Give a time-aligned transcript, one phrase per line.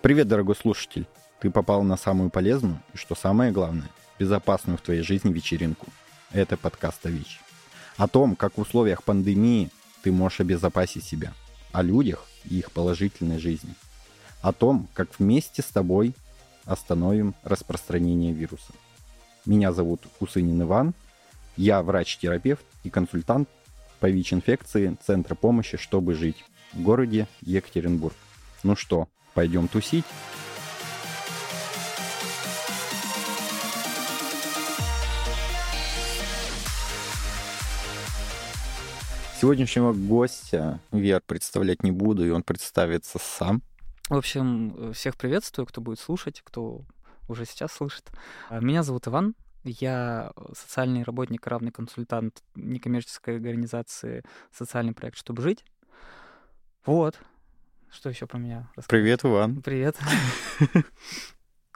[0.00, 1.08] Привет, дорогой слушатель!
[1.40, 5.86] Ты попал на самую полезную и, что самое главное, безопасную в твоей жизни вечеринку.
[6.30, 7.40] Это подкаст о ВИЧ.
[7.96, 9.70] О том, как в условиях пандемии
[10.02, 11.32] ты можешь обезопасить себя.
[11.72, 13.74] О людях и их положительной жизни.
[14.40, 16.14] О том, как вместе с тобой
[16.64, 18.72] остановим распространение вируса.
[19.46, 20.94] Меня зовут Усынин Иван.
[21.56, 23.48] Я врач-терапевт и консультант
[23.98, 28.14] по ВИЧ-инфекции Центра помощи «Чтобы жить» в городе Екатеринбург.
[28.62, 29.08] Ну что,
[29.38, 30.04] пойдем тусить?
[39.40, 43.62] Сегодняшнего гостя Вер представлять не буду, и он представится сам.
[44.08, 46.80] В общем, всех приветствую, кто будет слушать, кто
[47.28, 48.10] уже сейчас слышит.
[48.50, 55.64] Меня зовут Иван, я социальный работник, равный консультант некоммерческой организации «Социальный проект, чтобы жить».
[56.84, 57.20] Вот.
[57.90, 58.68] Что еще про меня?
[58.76, 58.88] Рассказать?
[58.88, 59.62] Привет, Иван.
[59.62, 59.96] Привет.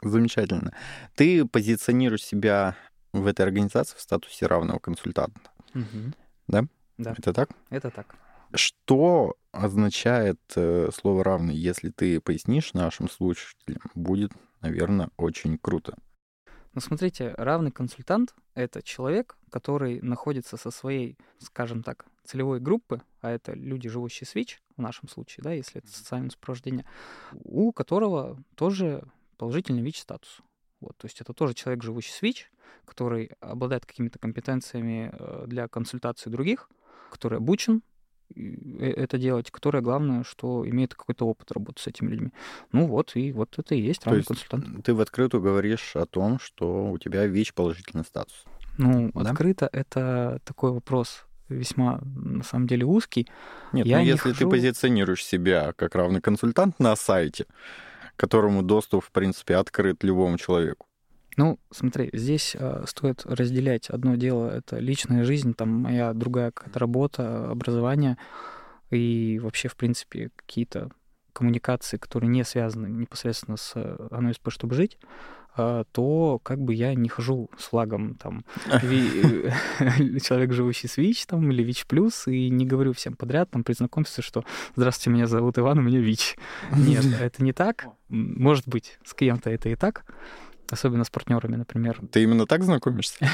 [0.01, 0.73] Замечательно.
[1.15, 2.75] Ты позиционируешь себя
[3.13, 5.39] в этой организации в статусе равного консультанта.
[5.73, 6.13] Угу.
[6.47, 6.65] Да?
[6.97, 7.15] Да.
[7.17, 7.49] Это так?
[7.69, 8.15] Это так.
[8.53, 11.55] Что означает э, слово равный?
[11.55, 15.97] Если ты пояснишь нашим слушателям, будет, наверное, очень круто.
[16.73, 23.29] Ну, смотрите, равный консультант— это человек, который находится со своей, скажем так, целевой группы, а
[23.29, 26.85] это люди, живущие с ВИЧ, в нашем случае, да, если это социальное сопровождение,
[27.43, 29.03] у которого тоже
[29.37, 30.39] положительный ВИЧ-статус.
[30.79, 32.51] Вот, то есть это тоже человек, живущий с ВИЧ,
[32.85, 36.69] который обладает какими-то компетенциями э, для консультации других,
[37.09, 37.81] который обучен
[38.35, 42.31] Э, это делать, которое главное, что имеет какой-то опыт работы с этими людьми.
[42.71, 44.83] Ну вот, и вот это и есть равный консультант.
[44.83, 48.43] Ты в открытую говоришь о том, что у тебя ВИЧ положительный статус.
[48.77, 49.31] Ну, да?
[49.31, 53.27] открыто это такой вопрос весьма, на самом деле, узкий.
[53.71, 54.45] Нет, Я ну, если хожу...
[54.45, 57.45] ты позиционируешь себя как равный консультант на сайте,
[58.15, 60.87] которому доступ, в принципе, открыт любому человеку,
[61.35, 63.89] ну, смотри, здесь э, стоит разделять.
[63.89, 68.17] Одно дело— это личная жизнь, там моя другая какая-то работа, образование
[68.91, 70.91] и вообще, в принципе, какие-то
[71.33, 73.73] коммуникации, которые не связаны непосредственно с
[74.11, 74.99] АНСП, чтобы жить,
[75.55, 78.43] то как бы я не хожу с флагом там
[80.21, 83.73] человек, живущий с ВИЧ там, или ВИЧ+, плюс, и не говорю всем подряд там при
[83.73, 84.43] знакомстве, что
[84.75, 86.37] «Здравствуйте, меня зовут Иван, у меня ВИЧ».
[86.75, 87.87] Нет, это не так.
[88.09, 90.05] Может быть, с кем-то это и так,
[90.69, 92.01] особенно с партнерами, например.
[92.11, 93.27] Ты именно так знакомишься?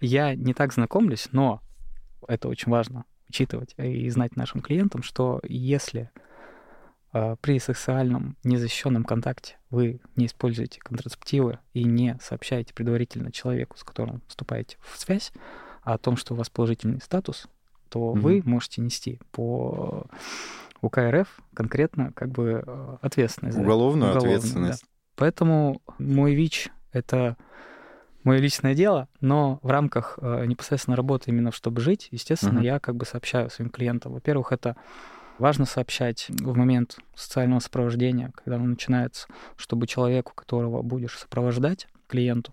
[0.00, 1.62] Я не так знакомлюсь, но
[2.28, 6.20] это очень важно учитывать и знать нашим клиентам, что если э,
[7.12, 14.22] при сексуальном незащищенном контакте вы не используете контрацептивы и не сообщаете предварительно человеку, с которым
[14.28, 15.32] вступаете в связь,
[15.82, 17.48] о том, что у вас положительный статус,
[17.88, 18.20] то mm-hmm.
[18.20, 20.06] вы можете нести по
[20.80, 23.58] УК РФ конкретно как бы э, ответственность.
[23.58, 24.82] Уголовную, уголовную ответственность.
[24.82, 24.88] Да.
[25.16, 27.36] Поэтому мой ВИЧ— это
[28.24, 32.64] мое личное дело, но в рамках э, непосредственно работы именно чтобы жить, естественно, uh-huh.
[32.64, 34.12] я как бы сообщаю своим клиентам.
[34.12, 34.76] Во-первых, это
[35.40, 42.52] важно сообщать в момент социального сопровождения, когда оно начинается, чтобы человеку, которого будешь сопровождать, клиенту,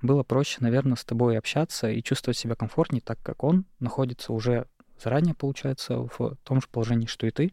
[0.00, 4.66] было проще, наверное, с тобой общаться и чувствовать себя комфортнее, так как он находится уже
[5.02, 7.52] заранее, получается, в том же положении, что и ты.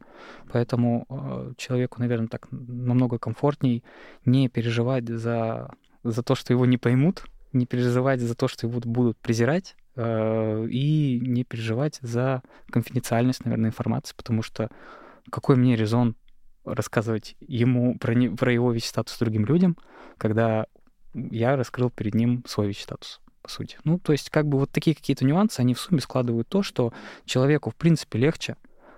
[0.52, 3.84] Поэтому э, человеку, наверное, так намного комфортней
[4.26, 5.72] не переживать за,
[6.04, 7.24] за то, что его не поймут,
[7.54, 14.13] не переживать за то, что его будут презирать, и не переживать за конфиденциальность, наверное, информации,
[14.16, 14.69] потому что
[15.31, 16.16] какой мне резон
[16.66, 19.78] рассказывать ему про, не, про его ВИЧ-статус другим людям,
[20.18, 20.68] когда
[21.13, 23.78] я раскрыл перед ним свой ВИЧ-статус по сути.
[23.84, 26.94] Ну, то есть, как бы вот такие какие-то нюансы, они в сумме складывают то, что
[27.25, 28.57] человеку, в принципе, легче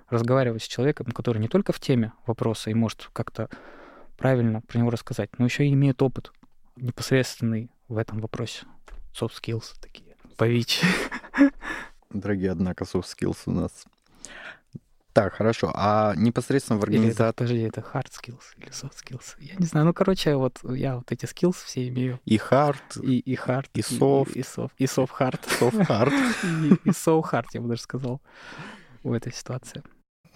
[0.09, 3.49] разговаривать с человеком, который не только в теме вопроса и может как-то
[4.17, 6.31] правильно про него рассказать, но еще и имеет опыт
[6.75, 8.65] непосредственный в этом вопросе.
[9.13, 10.08] Soft skills такие.
[10.39, 10.79] Пович.
[12.09, 13.85] Дорогие, однако, soft skills у нас
[15.11, 15.71] так, хорошо.
[15.75, 17.23] А непосредственно в организации...
[17.23, 19.35] Это, подожди, это hard skills или soft skills?
[19.39, 19.85] Я не знаю.
[19.87, 22.21] Ну, короче, вот я вот эти skills все имею.
[22.23, 22.77] И hard.
[23.01, 23.65] И, и hard.
[23.73, 24.31] И soft.
[24.33, 24.71] И, и, soft.
[24.77, 25.41] И soft hard.
[25.59, 26.13] Soft hard.
[26.85, 28.21] и, и so hard, я бы даже сказал,
[29.03, 29.83] в этой ситуации.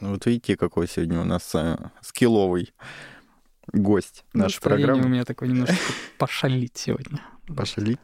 [0.01, 2.73] Ну, вот видите, какой сегодня у нас э, скилловый
[3.71, 5.05] гость нашей программы.
[5.05, 5.77] у меня такой немножко
[6.17, 7.21] пошалить сегодня.
[7.47, 7.99] Пошалить?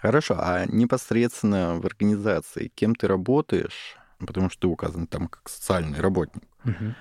[0.00, 6.00] Хорошо, а непосредственно в организации, кем ты работаешь, потому что ты указан там как социальный
[6.00, 6.44] работник.
[6.64, 6.94] Угу.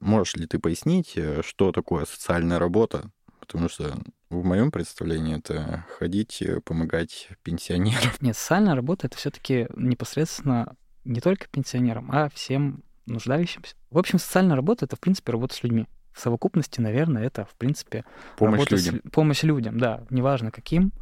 [0.00, 3.10] Можешь ли ты пояснить, э, что такое социальная работа?
[3.38, 3.98] Потому что
[4.30, 8.10] в моем представлении это ходить, э, помогать пенсионерам.
[8.20, 10.74] Нет, социальная работа это все-таки непосредственно
[11.04, 13.74] не только пенсионерам, а всем нуждающимся.
[13.90, 15.86] В общем, социальная работа это, в принципе, работа с людьми.
[16.12, 18.04] в совокупности, наверное, это, в принципе,
[18.36, 19.00] помощь людям.
[19.04, 20.92] С, помощь людям, да, неважно каким.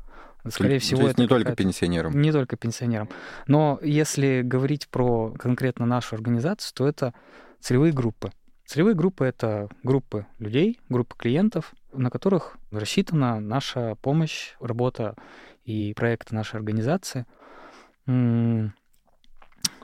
[0.49, 2.21] Скорее то, всего, то есть это не только пенсионерам.
[2.21, 3.09] Не только пенсионерам.
[3.47, 7.15] Но если говорить про конкретно нашу организацию, то это
[7.61, 8.33] целевые группы.
[8.65, 15.17] Целевые группы— это группы людей, группы клиентов, на которых рассчитана наша помощь, работа
[15.65, 17.27] и проекты нашей организации.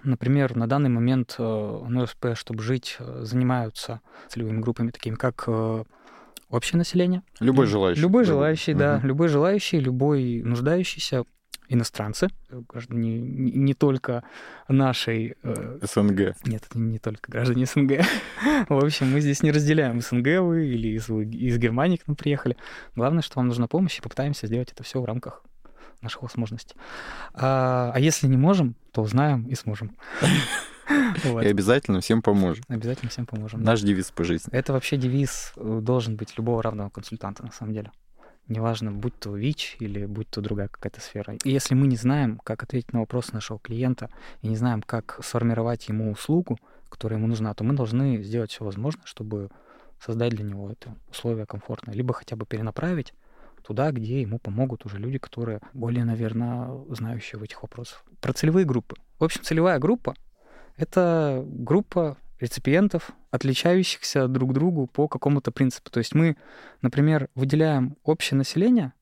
[0.06, 5.82] Например, на данный момент э, НСП, чтобы жить, э, занимаются целевыми группами, такими как э,
[6.48, 7.22] общее население.
[7.40, 8.00] Любой желающий.
[8.00, 8.80] Любой желающий, угу.
[8.80, 9.00] да.
[9.02, 11.24] Любой желающий, любой нуждающийся,
[11.68, 14.24] иностранцы, граждане не, не только
[14.68, 15.34] нашей...
[15.42, 16.36] Э, СНГ.
[16.44, 18.04] Нет, не только граждане СНГ.
[18.68, 22.56] В общем, мы здесь не разделяем СНГ вы или из, из Германии к нам приехали.
[22.94, 25.42] Главное, что вам нужна помощь, и попытаемся сделать это все в рамках
[26.02, 26.76] наших возможностей.
[27.34, 29.96] А, а если не можем, то узнаем и сможем.
[31.24, 31.42] Вот.
[31.42, 32.64] И обязательно всем поможем.
[32.68, 33.62] Обязательно всем поможем.
[33.62, 33.88] Наш да.
[33.88, 34.52] девиз по жизни.
[34.52, 37.90] Это вообще девиз э, должен быть любого равного консультанта, на самом деле.
[38.48, 41.34] Неважно, будь то ВИЧ или будь то другая какая-то сфера.
[41.42, 44.08] И если мы не знаем, как ответить на вопрос нашего клиента,
[44.42, 46.58] и не знаем, как сформировать ему услугу,
[46.88, 49.50] которая ему нужна, то мы должны сделать все возможное, чтобы
[49.98, 53.14] создать для него это условие комфортное, либо хотя бы перенаправить
[53.62, 58.04] туда, где ему помогут уже люди, которые более, наверное, знающие в этих вопросах.
[58.20, 58.94] Про целевые группы.
[59.18, 60.14] В общем, целевая группа—
[60.76, 65.90] это группа реципиентов, отличающихся друг другу по какому-то принципу.
[65.90, 66.36] То есть мы,
[66.82, 68.92] например, выделяем общее население,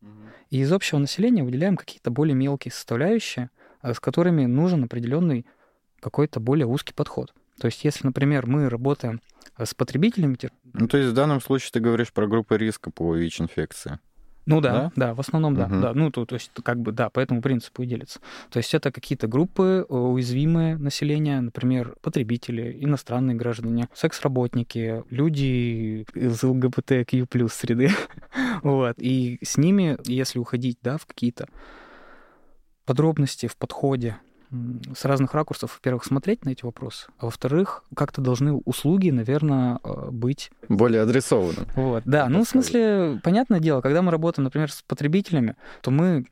[0.51, 3.51] и из общего населения выделяем какие-то более мелкие составляющие,
[3.83, 5.47] э, с которыми нужен определенный
[6.01, 7.35] какой-то более узкий подход.
[7.59, 9.21] То есть, если, например, мы работаем
[9.57, 10.39] э, с потребителями...
[10.73, 13.99] Ну, то есть в данном случае ты говоришь про группы риска по ВИЧ-инфекции.
[14.47, 15.81] Ну да, да, да, в основном да, угу.
[15.81, 15.93] да.
[15.95, 18.21] Ну, то, то есть, как бы, да, по этому принципу и делится.
[18.51, 26.43] То есть это какие-то группы э, уязвимые населения, например, потребители, иностранные граждане, секс-работники, люди из
[26.43, 27.91] ЛГБТК плюс среды.
[28.63, 28.97] вот.
[28.99, 31.49] И с ними, если уходить, да, в какие-то
[32.85, 34.19] подробности в подходе,
[34.97, 40.11] с разных ракурсов, во-первых, смотреть на эти вопросы, а во-вторых, как-то должны услуги, наверное, э,
[40.11, 40.51] быть...
[40.69, 41.67] Более адресованы.
[41.75, 42.29] Вот, да.
[42.29, 46.27] Ну, в смысле, понятное дело, когда мы работаем, например, с потребителями, то мы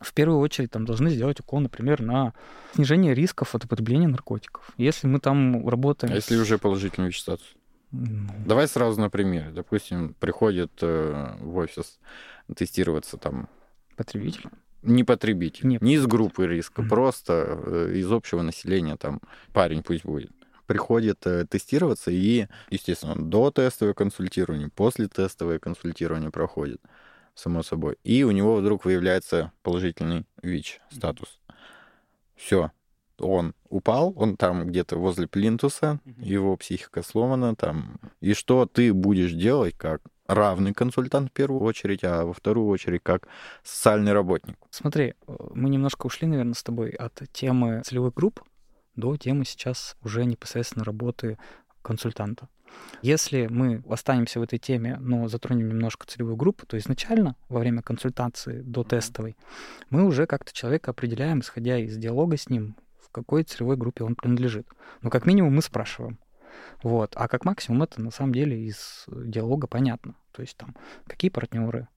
[0.00, 2.32] в первую очередь там должны сделать укол, например, на
[2.74, 4.70] снижение рисков от употребления наркотиков.
[4.76, 6.12] Если мы там работаем...
[6.12, 7.46] А если уже положительный статус?
[7.90, 8.28] Ну...
[8.46, 9.50] Давай сразу на примере.
[9.50, 11.98] Допустим, приходит э, в офис
[12.54, 13.48] тестироваться там...
[13.96, 14.44] Потребитель?
[14.88, 16.88] Не потребитель, не, не из группы риска, mm-hmm.
[16.88, 19.20] просто э, из общего населения, там
[19.52, 20.30] парень пусть будет
[20.68, 26.80] приходит э, тестироваться и, естественно, до тестового консультирования, после тестового консультирования проходит,
[27.34, 27.96] само собой.
[28.04, 31.40] И у него вдруг выявляется положительный ВИЧ статус.
[32.36, 32.70] Все,
[33.18, 37.98] он упал, он там где-то возле плинтуса, его психика сломана там.
[38.20, 43.02] И что ты будешь делать как равный консультант в первую очередь, а во вторую очередь
[43.02, 43.26] как
[43.64, 44.56] социальный работник.
[44.70, 48.42] Смотри, мы немножко ушли, наверное, с тобой от темы целевых групп
[48.98, 51.38] до темы сейчас уже непосредственно работы
[51.82, 52.48] консультанта.
[53.00, 57.80] Если мы останемся в этой теме, но затронем немножко целевую группу, то изначально во время
[57.80, 59.36] консультации до тестовой
[59.88, 64.16] мы уже как-то человека определяем, исходя из диалога с ним, в какой целевой группе он
[64.16, 64.66] принадлежит.
[65.00, 66.18] Но как минимум мы спрашиваем,
[66.82, 67.12] вот.
[67.16, 70.14] А как максимум это на самом деле из диалога понятно.
[70.32, 70.74] То есть там
[71.06, 71.88] какие партнеры,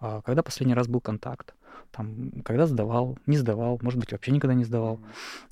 [0.00, 1.54] а когда последний раз был контакт,
[1.90, 5.00] там, когда сдавал, не сдавал, может быть, вообще никогда не сдавал.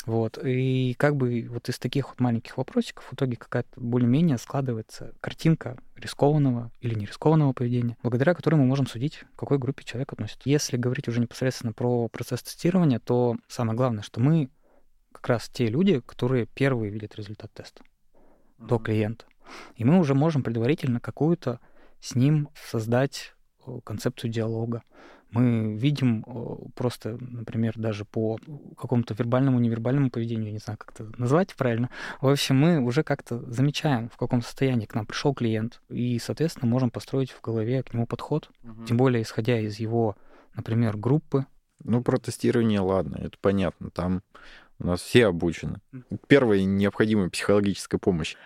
[0.07, 0.39] Вот.
[0.43, 5.77] И как бы вот из таких вот маленьких вопросиков в итоге какая-то более-менее складывается картинка
[5.97, 10.43] рискованного или не рискованного поведения, благодаря которой мы можем судить, к какой группе человек относится.
[10.45, 14.51] Если говорить уже непосредственно про процесс тестирования, то самое главное, что мы
[15.13, 17.83] как раз те люди, которые первые видят результат теста
[18.59, 19.25] до клиента.
[19.77, 21.61] И мы уже можем предварительно какую-то
[22.01, 23.35] с ним создать
[23.67, 24.83] э, концепцию диалога.
[25.31, 28.39] Мы видим э, просто, например, даже по
[28.77, 31.91] какому-то вербальному, невербальному поведению, не знаю, как это назвать правильно.
[32.21, 36.71] В общем, мы уже как-то замечаем, в каком состоянии к нам пришел клиент, и, соответственно,
[36.71, 38.85] можем построить в голове к нему подход, угу.
[38.87, 40.17] тем более исходя из его,
[40.55, 41.47] например, группы.
[41.85, 44.23] Ну, про тестирование, ладно, это понятно, там
[44.79, 45.81] у нас все обучены.
[46.27, 48.37] Первая необходимая психологическая помощь.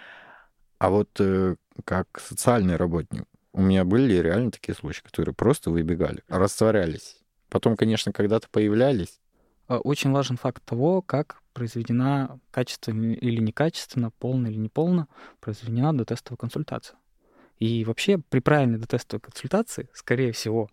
[0.79, 6.23] А вот э, как социальный работник, у меня были реально такие случаи, которые просто выбегали,
[6.29, 7.19] растворялись.
[7.49, 9.21] Потом, конечно, когда-то появлялись.
[9.69, 15.07] А, очень важен факт того, как произведена качественно или некачественно, полно или неполно
[15.41, 16.97] произведена дотестовая консультация.
[17.59, 20.69] И вообще при правильной дотестовой консультации, скорее всего,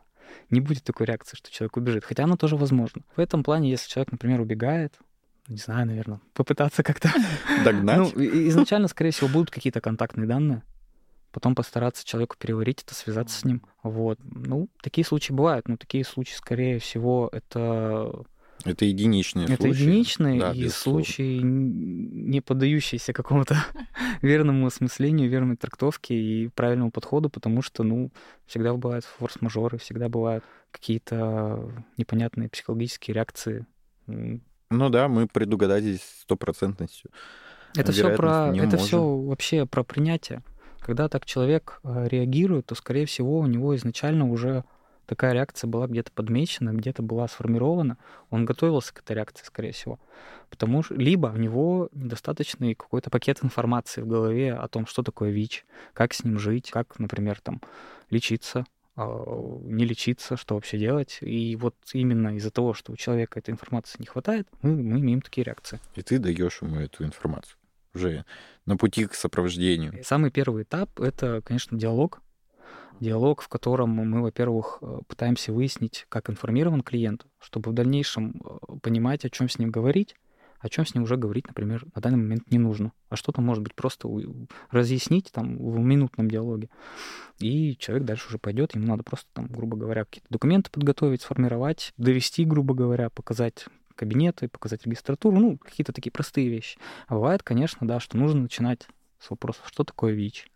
[0.49, 2.05] не будет такой реакции, что человек убежит.
[2.05, 3.03] Хотя она тоже возможна.
[3.15, 4.97] В этом плане, если человек, например, убегает,
[5.49, 7.11] не знаю, наверное, попытаться как-то...
[7.63, 8.15] Догнать?
[8.15, 10.63] Ну, изначально, скорее всего, будут какие-то контактные данные.
[11.31, 13.63] потом постараться человеку переварить это, связаться с ним.
[13.83, 14.19] Вот.
[14.23, 18.23] Ну, такие случаи бывают, но такие случаи, скорее всего, это
[18.65, 19.71] это единичные это случаи.
[19.71, 23.55] Это единичные да, и случаи, не поддающиеся какому-то
[24.21, 28.11] верному осмыслению, верной трактовке и правильному подходу, потому что, ну,
[28.45, 33.65] всегда бывают форс-мажоры, всегда бывают какие-то непонятные психологические реакции.
[34.69, 37.11] Ну да, мы предугадать здесь стопроцентностью.
[37.75, 40.43] Это все про, это все вообще про принятие.
[40.79, 44.63] Когда так человек э, реагирует, то, скорее всего, у него изначально уже
[45.05, 47.97] такая реакция была где-то подмечена, где-то была сформирована,
[48.29, 49.99] он готовился к этой реакции, скорее всего.
[50.49, 55.31] Потому что либо у него недостаточный какой-то пакет информации в голове о том, что такое
[55.31, 57.61] ВИЧ, как с ним жить, как, например, там,
[58.11, 58.65] лечиться,
[59.63, 61.19] не лечиться, что вообще делать.
[61.21, 65.21] И вот именно из-за того, что у человека этой информации не хватает, мы, мы имеем
[65.21, 65.79] такие реакции.
[65.95, 67.55] И ты даешь ему эту информацию
[67.93, 68.25] уже
[68.65, 70.03] на пути к сопровождению.
[70.03, 72.21] Самый первый этап— это, конечно, диалог
[72.99, 78.77] диалог, в котором мы, во-первых, э, пытаемся выяснить, как информирован клиент, чтобы в дальнейшем э,
[78.81, 80.15] понимать, о чем с ним говорить,
[80.59, 82.91] о чем с ним уже говорить, например, на данный момент не нужно.
[83.09, 84.09] А что-то, может быть, просто
[84.71, 86.69] разъяснить там в минутном диалоге.
[87.39, 91.93] И человек дальше уже пойдет, ему надо просто, там, грубо говоря, какие-то документы подготовить, сформировать,
[91.97, 96.77] довести, грубо говоря, показать кабинеты, показать регистратуру, ну, какие-то такие простые вещи.
[97.07, 98.87] А бывает, конечно, да, что нужно начинать
[99.19, 100.47] с вопросов, что такое ВИЧ,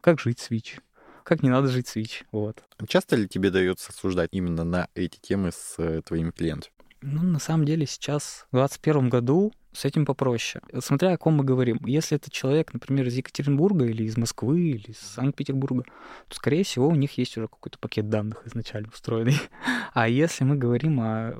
[0.00, 0.80] как жить с ВИЧ,
[1.22, 2.24] как не надо жить с ВИЧ.
[2.32, 2.62] Вот.
[2.88, 6.73] Часто ли тебе дается осуждать именно на эти темы с э, твоими клиентами?
[7.06, 10.62] Ну, на самом деле сейчас, в 2021 году, с этим попроще.
[10.78, 11.78] Смотря о ком мы говорим.
[11.84, 15.82] Если это человек, например, из Екатеринбурга или из Москвы или из Санкт-Петербурга,
[16.28, 19.38] то, скорее всего, у них есть уже какой-то пакет данных изначально встроенный.
[19.92, 21.34] А если мы говорим о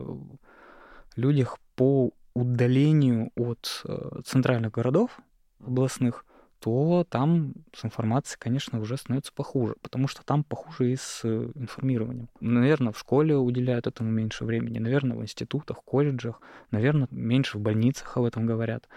[1.16, 5.18] людях по удалению от э, центральных городов
[5.60, 6.26] областных,
[6.64, 11.50] то там с информацией, конечно, уже становится похуже, потому что там похуже и с э,
[11.56, 12.30] информированием.
[12.40, 16.40] Наверное, в школе уделяют этому меньше времени, наверное, в институтах, колледжах,
[16.70, 18.88] наверное, меньше в больницах об этом говорят.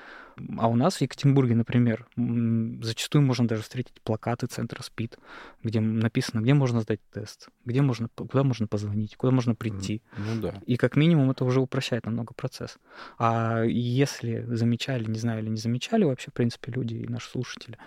[0.57, 5.17] А у нас в Екатеринбурге, например, зачастую можно даже встретить плакаты центра СПИД,
[5.63, 10.01] где написано, где можно сдать тест, где можно, куда можно позвонить, куда можно прийти.
[10.17, 10.61] Ну да.
[10.65, 12.77] И как минимум это уже упрощает намного процесс.
[13.17, 17.77] А если замечали, не знаю, или не замечали вообще, в принципе, люди и наши слушатели,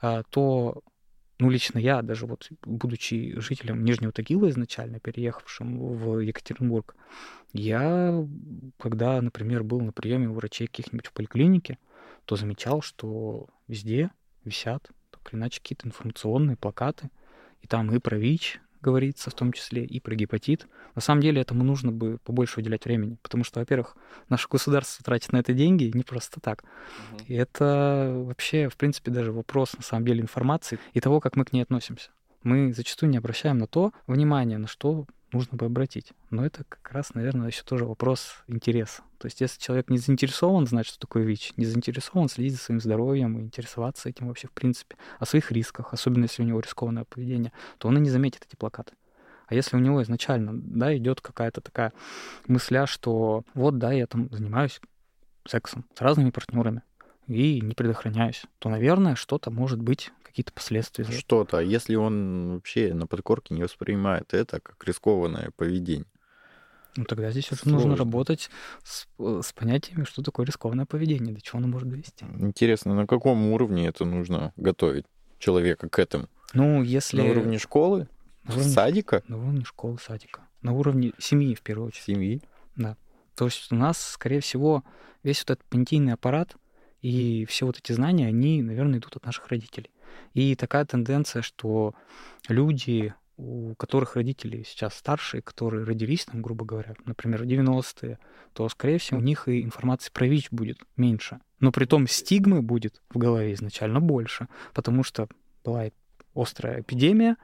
[0.00, 0.82] а, то
[1.40, 6.96] ну, лично я, даже вот будучи жителем Нижнего Тагила изначально, переехавшим в Екатеринбург,
[7.52, 8.26] я,
[8.78, 11.78] когда, например, был на приеме у врачей каких-нибудь в поликлинике,
[12.28, 14.10] то замечал, что везде
[14.44, 17.08] висят так или иначе какие-то информационные плакаты,
[17.62, 20.66] и там и про ВИЧ говорится в том числе, и про гепатит.
[20.94, 23.96] На самом деле этому нужно бы побольше уделять времени, потому что, во-первых,
[24.28, 26.64] наше государство тратит на это деньги не просто так.
[26.64, 27.24] Угу.
[27.28, 31.46] И это вообще, в принципе, даже вопрос, на самом деле, информации и того, как мы
[31.46, 32.10] к ней относимся.
[32.42, 36.12] Мы зачастую не обращаем на то внимание, на что нужно бы обратить.
[36.30, 39.02] Но это как раз, наверное, еще тоже вопрос интереса.
[39.18, 42.80] То есть если человек не заинтересован знать, что такое ВИЧ, не заинтересован следить за своим
[42.80, 47.04] здоровьем и интересоваться этим вообще в принципе, о своих рисках, особенно если у него рискованное
[47.04, 48.94] поведение, то он и не заметит эти плакаты.
[49.46, 51.92] А если у него изначально, да, идет какая-то такая
[52.46, 54.80] мысля, что вот, да, я там занимаюсь
[55.46, 56.82] сексом с разными партнерами
[57.26, 61.04] и не предохраняюсь, то, наверное, что-то может быть какие-то последствия.
[61.04, 61.58] Что-то.
[61.58, 66.06] А если он вообще на подкорке не воспринимает это как рискованное поведение?
[66.96, 68.48] Ну тогда здесь уже нужно работать
[68.84, 72.24] с, э, с понятиями, что такое рискованное поведение, до чего оно может довести.
[72.38, 75.06] Интересно, на каком уровне это нужно готовить
[75.40, 76.28] человека к этому?
[76.54, 77.20] Ну, если...
[77.20, 78.08] На уровне школы?
[78.44, 78.70] На уровне...
[78.70, 79.22] Садика?
[79.26, 80.42] На уровне школы, садика.
[80.62, 82.04] На уровне семьи, в первую очередь.
[82.04, 82.42] Семьи?
[82.76, 82.96] Да.
[83.34, 84.84] То есть у нас, скорее всего,
[85.24, 86.56] весь вот этот понятийный аппарат
[87.02, 89.90] и все вот эти знания, они, наверное, идут от наших родителей.
[90.34, 91.94] И такая тенденция, что
[92.48, 98.18] люди, у которых родители сейчас старшие, которые родились, там, грубо говоря, например, в 90-е,
[98.52, 101.40] то, скорее всего, у них и информации про ВИЧ будет меньше.
[101.60, 105.28] Но при том стигмы будет в голове изначально больше, потому что
[105.64, 105.84] была
[106.34, 107.36] острая эпидемия,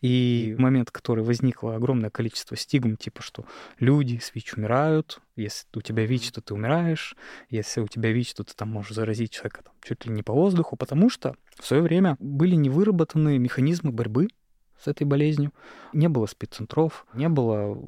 [0.00, 3.44] и момент, который возникло огромное количество стигм, типа, что
[3.78, 7.16] люди с ВИЧ умирают, если у тебя ВИЧ, то ты умираешь,
[7.50, 10.32] если у тебя ВИЧ, то ты там можешь заразить человека там, чуть ли не по
[10.32, 14.28] воздуху, потому что в свое время были не выработаны механизмы борьбы
[14.82, 15.52] с этой болезнью,
[15.92, 17.78] не было спеццентров, не было,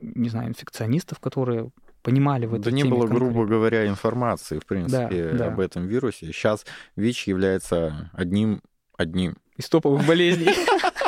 [0.00, 1.70] не знаю, инфекционистов, которые
[2.02, 3.30] понимали в этой Да не было, конкретно.
[3.30, 5.46] грубо говоря, информации, в принципе, да, да.
[5.48, 6.26] об этом вирусе.
[6.26, 8.60] Сейчас ВИЧ является одним
[8.96, 10.48] одним из топовых болезней.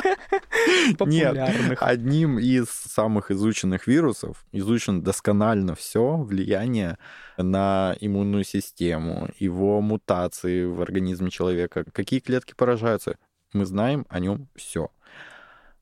[1.07, 1.37] Нет,
[1.81, 6.99] одним из самых изученных вирусов, изучен досконально все влияние
[7.37, 13.17] на иммунную систему, его мутации в организме человека, какие клетки поражаются.
[13.53, 14.91] мы знаем о нем все.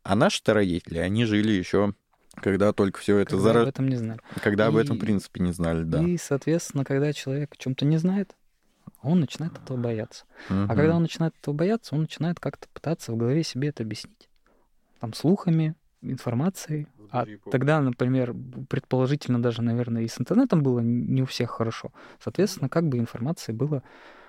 [0.03, 1.95] А наши родители, они жили еще
[2.35, 4.19] когда только все это Когда зара- об этом не знали.
[4.43, 6.03] Когда об И- этом, в принципе, не знали, да.
[6.03, 8.35] И, соответственно, когда человек о чем-то не знает,
[9.03, 10.25] он начинает этого бояться.
[10.49, 10.69] А Мгм.
[10.69, 14.31] когда он начинает этого бояться, он начинает как-то пытаться в голове себе это объяснить.
[15.03, 16.87] Там слухами, информацией.
[17.11, 18.37] А тогда, например,
[18.69, 21.93] предположительно даже, наверное, и с интернетом было не у всех хорошо.
[22.23, 23.83] Соответственно, как бы информации было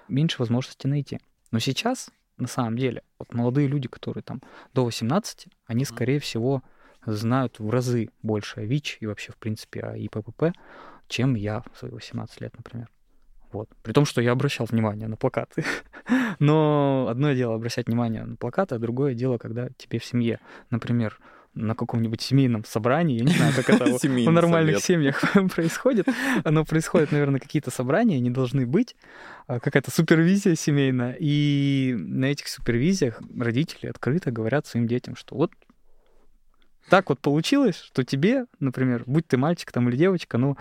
[0.08, 1.20] меньше возможности найти.
[1.52, 4.42] Но сейчас, на самом деле, вот молодые люди, которые там
[4.74, 6.64] до 18, они, скорее всего,
[7.06, 10.56] знают в разы больше о ВИЧ и вообще, в принципе, о ИППП,
[11.08, 12.90] чем я в свои 18 лет, например.
[13.54, 13.70] Вот.
[13.84, 15.64] При том, что я обращал внимание на плакаты.
[16.40, 20.40] Но одно дело обращать внимание на плакаты, а другое дело, когда тебе в семье,
[20.72, 21.20] например,
[21.54, 25.22] на каком-нибудь семейном собрании, я не знаю, как это в нормальных семьях
[25.56, 26.08] происходит,
[26.44, 28.96] но происходят, наверное, какие-то собрания, они должны быть,
[29.46, 35.52] а, какая-то супервизия семейная, и на этих супервизиях родители открыто говорят своим детям, что вот
[36.90, 40.58] так вот получилось, что тебе, например, будь ты мальчик там или девочка, ну,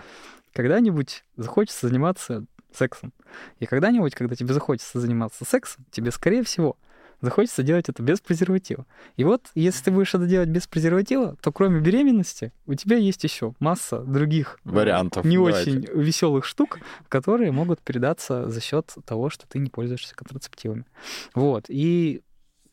[0.53, 3.13] когда-нибудь захочется заниматься сексом.
[3.59, 6.77] И когда-нибудь, когда тебе захочется заниматься сексом, тебе, скорее всего,
[7.23, 8.85] захочется делать это без презерватива.
[9.15, 13.23] И вот, если ты будешь это делать без презерватива, то кроме беременности у тебя есть
[13.23, 15.71] еще масса других э, Вариантов, не давайте.
[15.71, 20.85] очень веселых штук, которые могут передаться за счет того, что ты не пользуешься контрацептивами.
[21.33, 21.65] Вот.
[21.69, 22.21] И,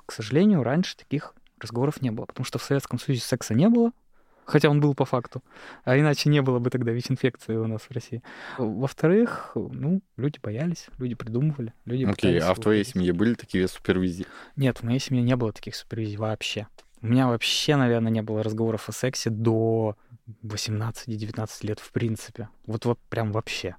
[0.04, 3.92] к сожалению, раньше таких разговоров не было, потому что в Советском Союзе секса не было,
[4.50, 5.42] хотя он был по факту,
[5.84, 8.22] а иначе не было бы тогда ВИЧ-инфекции у нас в России.
[8.58, 12.94] Во-вторых, ну, люди боялись, люди придумывали, люди Окей, а в твоей выходить.
[12.94, 14.26] семье были такие супервизии?
[14.56, 16.66] Нет, в моей семье не было таких супервизий вообще.
[17.02, 19.96] У меня вообще, наверное, не было разговоров о сексе до
[20.44, 22.48] 18-19 лет в принципе.
[22.66, 23.76] Вот, вот прям вообще.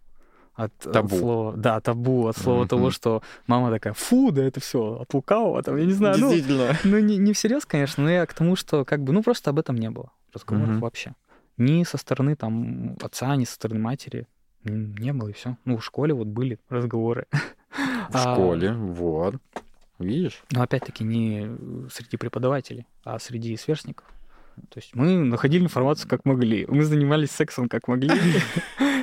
[0.54, 1.18] От, от Табу.
[1.18, 2.68] слова, да, табу, от слова Мгм.
[2.68, 6.34] того, что мама такая, фу, да это все от лукавого, там, я не знаю, ну,
[6.84, 9.60] ну не, не всерьез, конечно, но я к тому, что как бы, ну просто об
[9.60, 10.79] этом не было разговоров Мгм.
[10.79, 11.14] вообще.
[11.58, 14.27] Ни со стороны там отца, ни со стороны матери
[14.64, 15.58] не было, и все.
[15.66, 17.25] Ну, в школе вот были разговоры.
[18.10, 19.36] В А, школе, вот.
[20.00, 20.42] Видишь?
[20.51, 21.48] но опять-таки не
[21.92, 24.05] среди преподавателей, а среди сверстников.
[24.70, 26.66] То есть мы находили информацию как могли.
[26.68, 28.10] Мы занимались сексом как могли.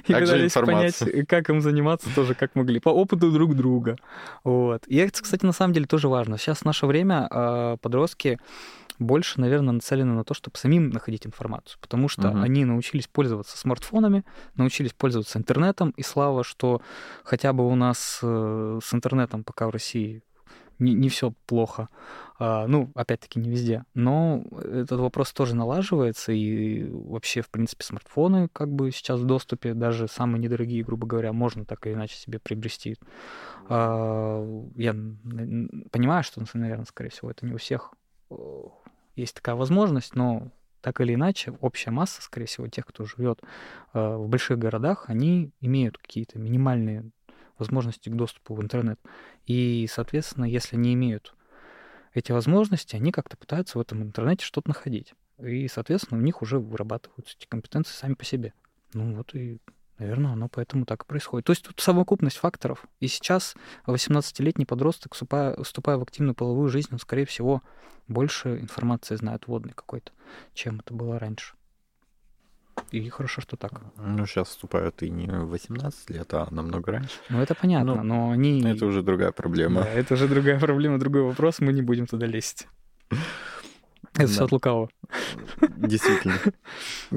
[0.08, 1.26] И пытались понять, информацию.
[1.26, 2.80] как им заниматься тоже как могли.
[2.80, 3.96] По опыту друг друга.
[4.44, 4.84] Вот.
[4.86, 6.36] И это, кстати, на самом деле тоже важно.
[6.38, 8.38] Сейчас в наше время а, подростки
[8.98, 12.42] больше, наверное, нацелены на то, чтобы самим находить информацию, потому что Мгм.
[12.42, 14.24] они научились пользоваться смартфонами,
[14.56, 16.80] научились пользоваться интернетом, и слава, что
[17.24, 20.22] хотя бы у нас э, с интернетом пока в России
[20.78, 21.88] не, не все плохо.
[22.38, 23.84] А, ну, опять-таки, не везде.
[23.94, 29.74] Но этот вопрос тоже налаживается, и вообще, в принципе, смартфоны как бы сейчас в доступе,
[29.74, 32.96] даже самые недорогие, грубо говоря, можно так или иначе себе приобрести.
[33.68, 34.40] А,
[34.76, 34.92] я
[35.90, 37.92] понимаю, что, наверное, скорее всего, это не у всех
[39.16, 43.40] есть такая возможность, но так или иначе, общая масса, скорее всего, тех, кто живет
[43.92, 47.10] э, в больших городах, они имеют какие-то минимальные
[47.58, 49.00] возможности к доступу в интернет.
[49.46, 51.34] И, соответственно, если не имеют
[52.14, 55.14] эти возможности, они как-то пытаются в этом интернете что-то находить.
[55.38, 58.54] И, соответственно, у них уже вырабатываются эти компетенции сами по себе.
[58.92, 59.58] Ну вот и,
[59.98, 61.46] наверное, оно поэтому так и происходит.
[61.46, 62.84] То есть тут совокупность факторов.
[63.00, 63.54] И сейчас
[63.86, 67.62] 18-летний подросток, вступая, вступая в активную половую жизнь, он, скорее всего,
[68.06, 70.12] больше информации знает водной какой-то,
[70.54, 71.54] чем это было раньше.
[72.90, 73.72] И хорошо, что так.
[73.96, 77.18] Ну, сейчас вступают и не в 18 лет, а намного раньше.
[77.28, 78.62] Ну, это понятно, Ну, но они...
[78.62, 79.82] Это уже другая проблема.
[79.82, 82.68] Да, это уже другая проблема, другой вопрос, мы не будем туда лезть.
[84.14, 84.44] Это все Да.
[84.46, 84.90] от лукавого.
[85.76, 86.34] Действительно.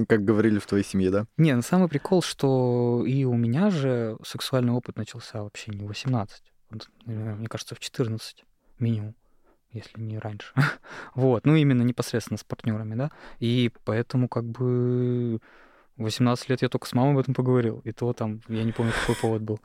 [0.08, 1.26] Как говорили в твоей семье, да?
[1.38, 5.88] Не, ну самый прикол, что и у меня же сексуальный опыт начался вообще не в
[5.88, 8.46] 18, вот, э, мне кажется, в 14
[8.80, 9.16] минимум,
[9.72, 10.54] если не раньше.
[11.16, 13.12] Вот, ну именно непосредственно с партнерами, да.
[13.40, 15.40] И поэтому как бы
[15.98, 17.82] в 18 лет я только с мамой об этом поговорил.
[17.84, 19.60] И то там, я не помню, какой повод был.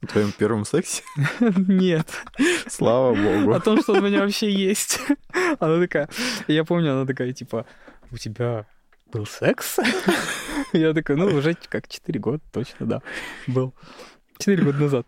[0.00, 1.02] В твоем первом сексе?
[1.40, 2.08] Нет.
[2.68, 3.52] Слава богу.
[3.52, 5.00] О том, что у меня вообще есть.
[5.58, 6.08] Она такая,
[6.46, 7.66] я помню, она такая, типа,
[8.10, 8.66] у тебя
[9.12, 9.78] был секс?
[10.72, 13.02] Я такой, ну, уже как 4 года, точно, да,
[13.46, 13.74] был.
[14.38, 15.06] 4 года назад.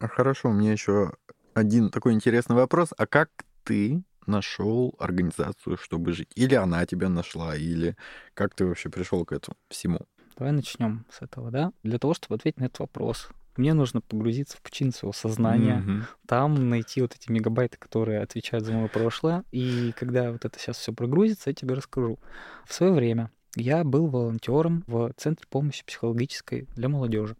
[0.00, 1.12] Хорошо, у меня еще
[1.54, 2.92] один такой интересный вопрос.
[2.96, 3.30] А как
[3.64, 6.30] ты нашел организацию, чтобы жить?
[6.34, 7.96] Или она тебя нашла, или
[8.34, 10.00] как ты вообще пришел к этому всему?
[10.36, 11.72] Давай начнем с этого, да?
[11.82, 16.06] Для того, чтобы ответить на этот вопрос, мне нужно погрузиться в пучину своего сознания, Мгм.
[16.26, 19.44] там найти вот эти мегабайты, которые отвечают за мое прошлое.
[19.52, 22.18] И когда вот это сейчас все прогрузится, я тебе расскажу.
[22.66, 27.36] В свое время я был волонтером в Центре помощи психологической для молодежи.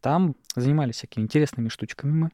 [0.00, 2.30] Там занимались всякими интересными штучками мы.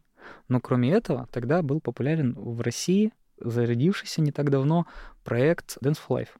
[0.48, 4.86] Но кроме этого, тогда был популярен в России зародившийся не так давно
[5.24, 6.30] проект Dance for Life.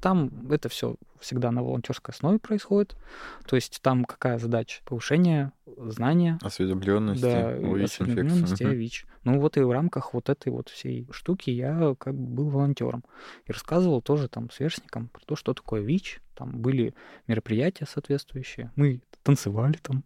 [0.00, 2.96] Там это все всегда на волонтерской основе происходит.
[3.46, 4.82] То есть там какая задача?
[4.84, 6.38] Повышение знания.
[6.42, 7.22] Осведомленности.
[7.22, 7.50] Да,
[7.84, 9.06] осведомленности о ВИЧ.
[9.22, 13.04] Ну вот и в рамках вот этой вот всей штуки я как бы был волонтером.
[13.46, 16.20] И рассказывал тоже там сверстникам про то, что такое ВИЧ.
[16.34, 16.94] Там были
[17.28, 18.72] мероприятия соответствующие.
[18.74, 20.02] Мы танцевали там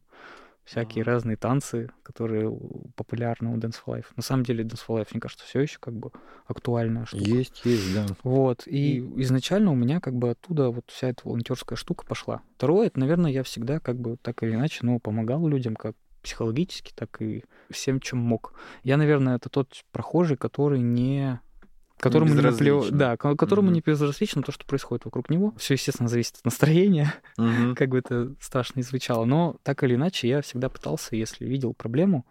[0.67, 1.07] всякие mm-hmm.
[1.07, 2.51] разные танцы, которые
[2.97, 4.07] популярны у Dance for Life.
[4.17, 6.11] На самом деле Dance for Life, мне кажется, все еще как бы
[6.47, 7.25] актуальная штука.
[7.25, 8.07] Есть, есть, да.
[8.25, 8.65] Вот.
[8.67, 12.43] И изначально у меня как бы оттуда вот вся эта волонтерская штука пошла.
[12.57, 16.93] Второе, это, наверное, я всегда как бы так или иначе, ну, помогал людям как психологически,
[16.93, 18.53] так и всем, чем мог.
[18.83, 21.39] Я, наверное, это тот прохожий, который не
[21.99, 22.91] которому не, наплев...
[22.91, 23.75] да, которому mm-hmm.
[23.75, 25.55] не безразлично то, что происходит вокруг него.
[25.57, 27.75] Все, естественно, зависит от настроения, mm-hmm.
[27.77, 29.25] как бы это страшно не звучало.
[29.25, 32.27] Но так или иначе, я всегда пытался, если видел проблему,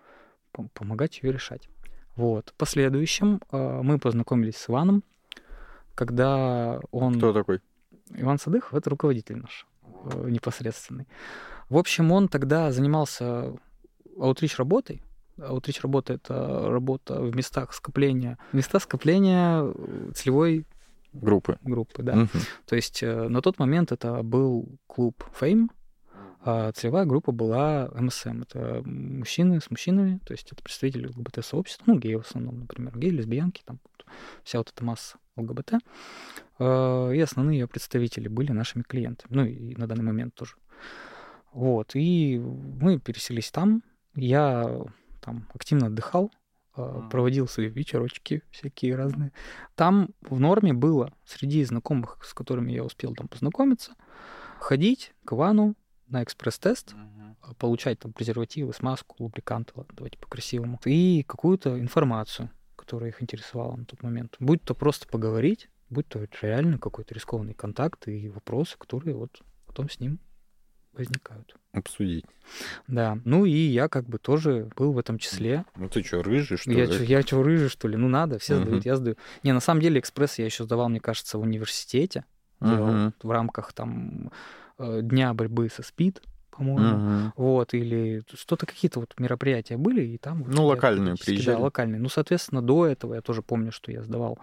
[0.73, 1.67] помогать ее решать.
[2.15, 2.49] Вот.
[2.49, 5.03] В последующем э, мы познакомились с Иваном,
[5.93, 7.17] когда он...
[7.17, 7.59] Кто такой?
[8.11, 9.65] Иван Садыхов— это руководитель наш
[10.05, 11.07] э, непосредственный.
[11.69, 13.53] В общем, он тогда занимался
[14.17, 15.01] аутрич работой,
[15.37, 18.37] Outreach работа— это работа в местах скопления.
[18.53, 20.65] Места скопления э, целевой
[21.13, 21.57] группы.
[21.61, 22.13] Группы, да.
[22.13, 22.29] Угу.
[22.65, 25.69] То есть э, на тот момент это был клуб Fame,
[26.47, 28.43] а целевая группа была МСМ.
[28.43, 33.09] Это мужчины с мужчинами, то есть это представители ЛГБТ-сообщества, ну, геи в основном, например, геи,
[33.09, 33.79] лесбиянки, там
[34.43, 35.73] вся вот эта масса ЛГБТ.
[36.59, 40.55] А, и основные ее представители были нашими клиентами, ну, и на данный момент тоже.
[41.51, 43.81] Вот, и мы переселись там.
[44.13, 44.81] Я
[45.25, 46.31] там активно отдыхал,
[46.77, 47.09] mm.
[47.09, 49.31] проводил свои вечерочки всякие разные.
[49.75, 53.93] Там в норме было среди знакомых, с которыми я успел там познакомиться,
[54.59, 55.75] ходить к Ивану
[56.07, 57.55] на экспресс-тест, mm-hmm.
[57.57, 63.85] получать там презервативы, смазку, лубриканты, ладно, давайте по-красивому, и какую-то информацию, которая их интересовала на
[63.85, 64.35] тот момент.
[64.39, 69.89] Будь то просто поговорить, будь то реально какой-то рискованный контакт и вопросы, которые вот потом
[69.89, 70.19] с ним
[70.93, 71.55] возникают.
[71.75, 72.25] Обсудить.
[72.87, 73.19] Да.
[73.25, 75.65] Ну и я как бы тоже был в этом числе.
[75.75, 76.91] Ну ты что, рыжий, что я ли?
[76.91, 77.97] Чё, я что, рыжий, что ли?
[77.97, 78.63] Ну надо, все uh-huh.
[78.63, 79.17] сдают, я сдаю.
[79.43, 82.23] Не, на самом деле экспресс я еще сдавал, мне кажется, в университете.
[82.61, 83.11] Uh-huh.
[83.21, 84.31] в рамках там
[84.79, 87.31] э, дня борьбы со СПИД по-моему, uh-huh.
[87.35, 90.45] вот, или что-то какие-то вот мероприятия были, и там...
[90.47, 91.57] Ну, локальные приезжали.
[91.57, 91.99] Да, локальные.
[91.99, 94.39] Ну, соответственно, до этого я тоже помню, что я сдавал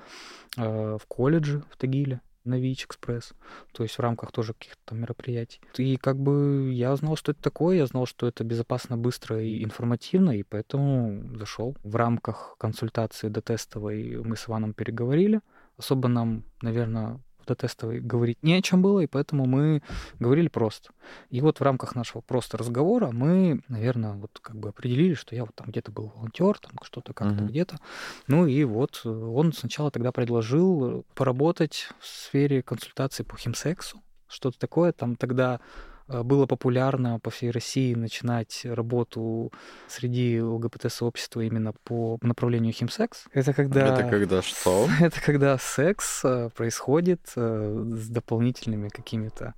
[0.59, 3.33] э, в колледже в Тагиле, на ВИЧ Экспресс,
[3.73, 5.61] то есть в рамках тоже каких-то мероприятий.
[5.77, 9.63] И как бы я знал, что это такое, я знал, что это безопасно, быстро и
[9.65, 11.77] информативно, и поэтому зашел.
[11.83, 15.41] В рамках консультации дотестовой мы с Иваном переговорили.
[15.77, 19.83] Особо нам, наверное, до тестовой говорить не о чем было, и поэтому мы
[20.19, 20.91] говорили просто.
[21.31, 25.45] И вот в рамках нашего просто разговора мы, наверное, вот как бы определили, что я
[25.45, 27.49] вот там где-то был волонтер, там что-то как-то uh-huh.
[27.49, 27.79] где-то.
[28.27, 34.93] Ну и вот он сначала тогда предложил поработать в сфере консультации по химсексу, что-то такое.
[34.93, 39.53] Там тогда Э, было популярно по всей России начинать работу
[39.89, 43.25] среди ЛГБТ-сообщества именно по направлению химсекс.
[43.33, 43.95] Это когда...
[43.95, 44.89] Это когда что?
[45.01, 49.55] Это когда секс э, происходит э, с дополнительными какими-то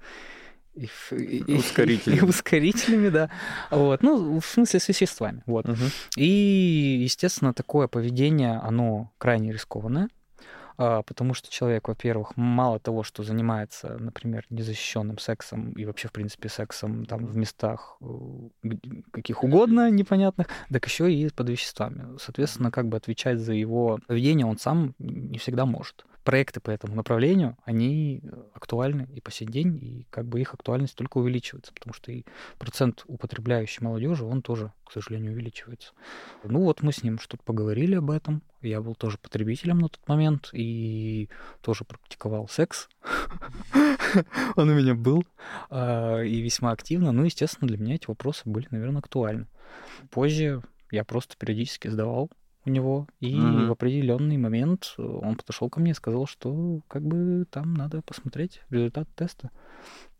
[0.75, 2.19] и, и, ускорителями.
[2.19, 3.31] И, и ускорителями, да.
[3.71, 4.03] Вот.
[4.03, 5.43] Ну, в смысле, с веществами.
[5.47, 5.69] Вот.
[5.69, 5.85] Угу.
[6.17, 10.09] И, естественно, такое поведение, оно крайне рискованное.
[10.77, 16.13] А, потому что человек, во-первых, мало того, что занимается, например, незащищенным сексом и вообще, в
[16.13, 17.99] принципе, сексом там в местах
[19.13, 22.19] каких угодно непонятных, так еще и под веществами.
[22.19, 26.95] Соответственно, как бы отвечать за его поведение он сам не всегда может проекты по этому
[26.95, 31.73] направлению, они э, актуальны и по сей день, и как бы их актуальность только увеличивается,
[31.73, 32.25] потому что и
[32.59, 35.93] процент употребляющей молодежи, он тоже, к сожалению, увеличивается.
[36.43, 38.43] Ну вот мы с ним что-то поговорили об этом.
[38.63, 41.29] Я был тоже потребителем на тот момент и
[41.61, 42.89] тоже практиковал секс.
[44.57, 45.25] Он у меня был
[45.69, 47.13] а, и весьма активно.
[47.13, 49.49] Ну, естественно, для меня эти вопросы были, наверное, актуальны.
[50.11, 52.31] Позже я просто периодически сдавал
[52.65, 53.67] у него, и mm-hmm.
[53.67, 58.63] в определенный момент он подошел ко мне и сказал, что как бы там надо посмотреть
[58.71, 59.51] результат теста.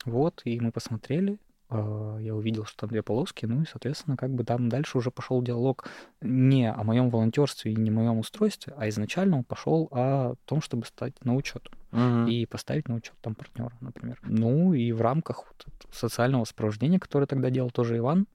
[0.05, 1.39] Вот, и мы посмотрели,
[1.71, 5.11] а, я увидел, что там две полоски, ну и, соответственно, как бы там дальше уже
[5.11, 5.89] пошел диалог
[6.21, 10.61] не о моем волонтерстве и не о моем устройстве, а изначально он пошел о том,
[10.61, 12.31] чтобы стать на учет uh-huh.
[12.31, 14.21] и поставить на учет там партнера, например.
[14.23, 18.27] Ну и в рамках вот социального сопровождения, которое тогда делал тоже Иван,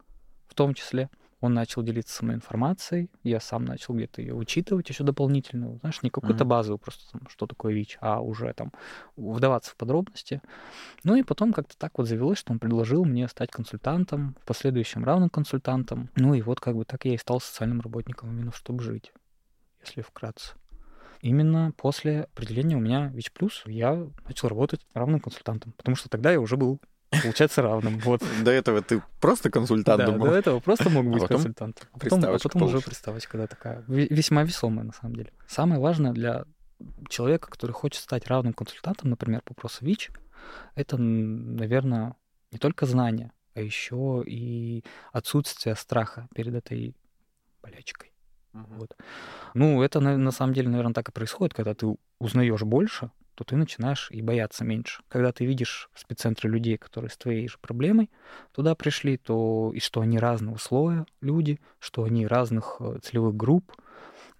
[0.47, 1.09] в том числе,
[1.41, 6.01] он начал делиться со мной информацией, я сам начал где-то ее учитывать еще дополнительно, знаешь,
[6.01, 6.47] не какую-то mm-hmm.
[6.47, 8.73] базовую просто, там, что такое ВИЧ, а уже там
[9.15, 10.41] вдаваться в подробности.
[11.03, 15.05] Ну и потом как-то так вот завелось, что он предложил мне стать консультантом, в последующем
[15.05, 16.09] равным консультантом.
[16.15, 19.13] Ну и вот как бы так я и стал социальным работником именно чтобы жить,
[19.83, 20.55] если вкратце.
[21.21, 23.31] Именно после определения у меня ВИЧ+,
[23.65, 26.79] я начал работать равным консультантом, потому что тогда я уже был
[27.23, 27.99] получается равным.
[27.99, 28.23] Вот.
[28.43, 30.25] До этого ты просто консультант да, был?
[30.25, 31.87] до этого просто мог быть а консультантом.
[31.91, 35.31] А потом, а потом уже приставочка, да, такая весьма весомая на самом деле.
[35.47, 36.45] Самое важное для
[37.09, 40.11] человека, который хочет стать равным консультантом, например, по вопросу ВИЧ,
[40.75, 42.15] это, наверное,
[42.51, 46.95] не только знание, а еще и отсутствие страха перед этой
[47.61, 48.13] болячкой.
[48.53, 48.63] Угу.
[48.77, 48.95] Вот.
[49.53, 53.45] Ну, это на, на самом деле, наверное, так и происходит, когда ты узнаешь больше, то
[53.45, 55.01] ты начинаешь и бояться меньше.
[55.07, 58.09] Когда ты видишь в спеццентре людей, которые с твоей же проблемой
[58.51, 63.71] туда пришли, то и что они разного слоя люди, что они разных э, целевых групп,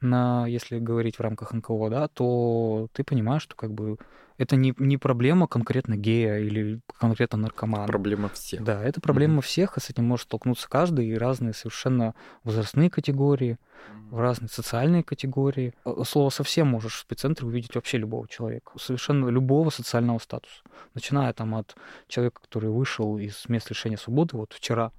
[0.02, 3.98] на, если говорить в рамках НКО, да, то ты понимаешь, что как бы
[4.40, 7.88] это не, не проблема конкретно гея или конкретно наркомана.
[7.88, 8.64] Проблема всех.
[8.64, 9.46] Да, это проблема mm-hmm.
[9.46, 14.18] всех, и с этим может столкнуться каждый, и разные совершенно возрастные категории, mm-hmm.
[14.18, 15.74] разные социальные категории.
[15.84, 20.64] Э, слово совсем можешь в спеццентре увидеть вообще любого человека, совершенно любого социального статуса.
[20.94, 21.76] Начиная там от
[22.08, 24.94] человека, который вышел из мест лишения свободы, вот вчера,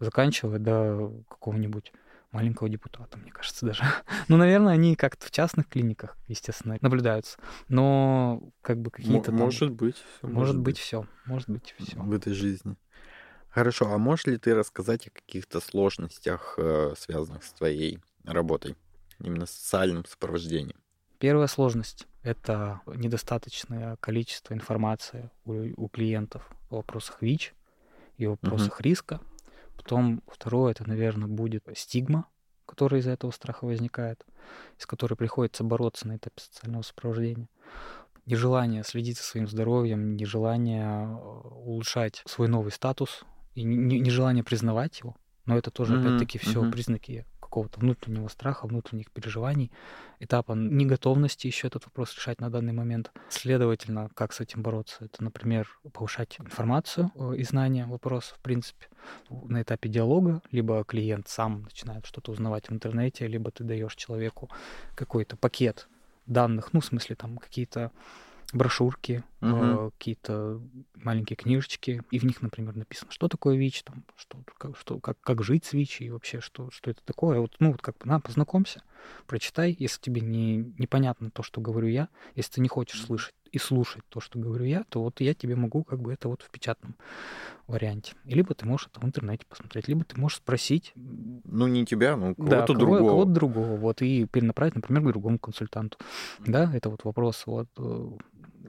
[0.00, 1.94] заканчивая до какого-нибудь
[2.32, 3.84] маленького депутата, мне кажется, даже.
[4.28, 7.38] ну, наверное, они как-то в частных клиниках, естественно, наблюдаются.
[7.68, 9.30] Но как бы какие-то...
[9.30, 9.76] М- может там...
[9.76, 10.02] быть.
[10.22, 11.06] Может, может быть все.
[11.26, 11.96] Может быть все.
[11.96, 12.76] В этой жизни.
[13.50, 18.76] Хорошо, а можешь ли ты рассказать о каких-то сложностях, э, связанных с твоей работой,
[19.20, 20.78] именно социальным сопровождением?
[21.18, 27.54] Первая сложность— это недостаточное количество информации у, у клиентов о вопросах ВИЧ
[28.16, 28.84] и о вопросах uh-huh.
[28.84, 29.20] риска.
[29.76, 32.26] Потом второе, это, наверное, будет стигма,
[32.66, 34.24] которая из-за этого страха возникает,
[34.78, 37.48] с которой приходится бороться на этапе социального сопровождения.
[38.26, 45.16] Нежелание следить за своим здоровьем, нежелание э, улучшать свой новый статус и нежелание признавать его.
[45.44, 46.06] Но это тоже, mm-hmm.
[46.06, 46.70] опять-таки, все mm-hmm.
[46.70, 49.70] признаки какого-то внутреннего страха, внутренних переживаний,
[50.20, 53.12] этапа неготовности еще этот вопрос решать на данный момент.
[53.28, 55.04] Следовательно, как с этим бороться?
[55.04, 58.86] Это, например, повышать информацию и знания вопроса, в принципе,
[59.28, 64.48] на этапе диалога, либо клиент сам начинает что-то узнавать в интернете, либо ты даешь человеку
[64.94, 65.88] какой-то пакет
[66.24, 67.90] данных, ну, в смысле, там, какие-то
[68.54, 69.90] брошюрки, угу.
[69.90, 70.60] какие-то
[70.94, 75.20] маленькие книжечки, и в них, например, написано, что такое ВИЧ, там, что, как, что, как,
[75.20, 77.40] как жить с ВИЧ, и вообще, что, что это такое.
[77.40, 78.82] Вот, ну, вот как бы, на, познакомься,
[79.26, 83.58] прочитай, если тебе не, непонятно то, что говорю я, если ты не хочешь слышать и
[83.58, 86.50] слушать то, что говорю я, то вот я тебе могу как бы это вот в
[86.50, 86.96] печатном
[87.66, 88.14] варианте.
[88.24, 90.92] И либо ты можешь это в интернете посмотреть, либо ты можешь спросить.
[90.94, 92.98] Ну, не тебя, ну, кого-то да, другого.
[92.98, 95.98] Кого, кого-то другого, вот, и перенаправить, например, к другому консультанту.
[96.38, 98.08] Да, это вот вопрос вот э,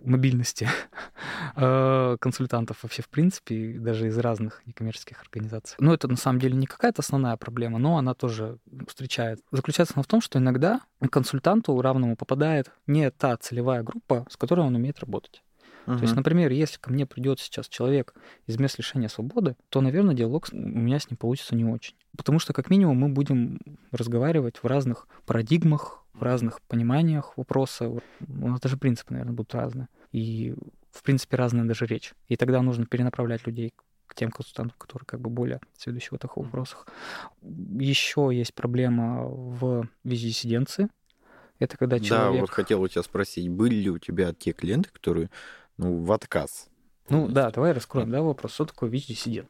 [0.03, 0.62] мобильности
[1.55, 5.75] э, консультантов вообще в принципе, даже из разных некоммерческих организаций.
[5.79, 9.39] Но это на самом деле не какая-то основная проблема, но она тоже встречает.
[9.51, 14.61] Заключается она в том, что иногда консультанту равному попадает не та целевая группа, с которой
[14.61, 15.43] он умеет работать.
[15.85, 15.97] Uh-huh.
[15.97, 18.13] То есть, например, если ко мне придет сейчас человек
[18.47, 21.95] из мест лишения свободы, то, наверное, диалог у меня с ним получится не очень.
[22.17, 23.59] Потому что, как минимум, мы будем
[23.91, 27.89] разговаривать в разных парадигмах, в разных пониманиях вопроса.
[27.89, 28.01] У
[28.47, 29.87] нас даже принципы, наверное, будут разные.
[30.13, 30.55] И,
[30.91, 32.13] в принципе, разная даже речь.
[32.29, 33.73] И тогда нужно перенаправлять людей
[34.07, 36.87] к тем консультантам, которые как бы более сведущие в этих вопросах.
[37.41, 40.87] Еще есть проблема в визе-диссиденции.
[41.59, 42.35] Это когда человек...
[42.35, 45.29] Да, вот хотел у тебя спросить, были ли у тебя те клиенты, которые
[45.77, 46.69] ну, в отказ
[47.09, 49.49] ну да, давай раскроем да, вопрос, что такое ВИЧ-диссидент.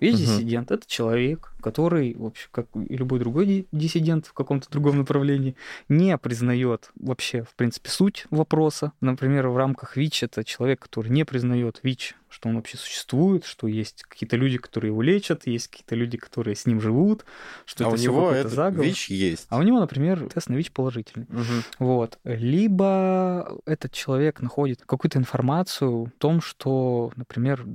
[0.00, 0.74] ВИЧ-диссидент угу.
[0.74, 5.56] это человек, который, в общем, как и любой другой диссидент в каком-то другом направлении,
[5.88, 8.92] не признает вообще, в принципе, суть вопроса.
[9.00, 13.68] Например, в рамках ВИЧ это человек, который не признает ВИЧ, что он вообще существует, что
[13.68, 17.26] есть какие-то люди, которые его лечат, есть какие-то люди, которые с ним живут,
[17.66, 18.86] что а это у него это заговор.
[18.86, 19.46] ВИЧ есть.
[19.50, 21.26] А у него, например, тест на ВИЧ положительный.
[21.26, 21.86] Угу.
[21.86, 22.18] Вот.
[22.24, 27.66] Либо этот человек находит какую-то информацию о том, что, например,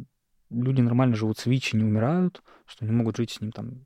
[0.50, 3.86] люди нормально живут с ВИЧ и не умирают, что они могут жить с ним там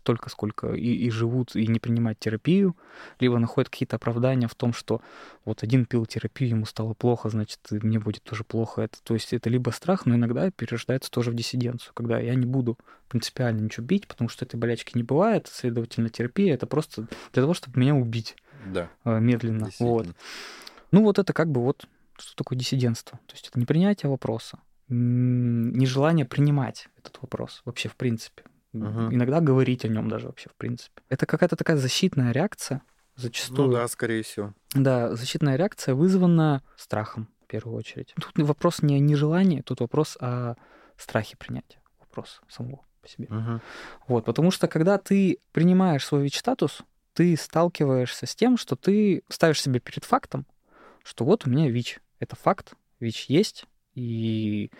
[0.00, 2.76] столько, сколько и, и живут, и не принимать терапию,
[3.20, 5.02] либо находят какие-то оправдания в том, что
[5.44, 8.82] вот один пил терапию, ему стало плохо, значит, мне будет тоже плохо.
[8.82, 12.46] Это, то есть это либо страх, но иногда перерождается тоже в диссиденцию, когда я не
[12.46, 17.42] буду принципиально ничего бить, потому что этой болячки не бывает, следовательно, терапия это просто для
[17.42, 18.36] того, чтобы меня убить
[18.66, 18.88] да.
[19.04, 19.68] Э, медленно.
[19.78, 20.08] Вот.
[20.92, 21.86] Ну вот это как бы вот
[22.18, 23.18] что такое диссидентство.
[23.26, 24.58] То есть это не принятие вопроса,
[24.88, 28.44] нежелание принимать этот вопрос вообще в принципе.
[28.72, 29.12] Угу.
[29.12, 31.02] Иногда говорить о нем даже вообще, в принципе.
[31.08, 32.82] Это какая-то такая защитная реакция,
[33.16, 33.68] зачастую.
[33.68, 34.54] Ну да, скорее всего.
[34.74, 38.14] Да, защитная реакция вызвана страхом, в первую очередь.
[38.14, 40.54] Тут вопрос не о нежелании, тут вопрос о
[40.96, 41.80] страхе принятия.
[41.98, 43.26] Вопрос самого по себе.
[43.30, 43.60] Угу.
[44.08, 46.82] Вот, потому что когда ты принимаешь свой ВИЧ-статус,
[47.14, 50.46] ты сталкиваешься с тем, что ты ставишь себе перед фактом,
[51.02, 52.00] что вот у меня ВИЧ.
[52.18, 54.70] Это факт, ВИЧ есть, и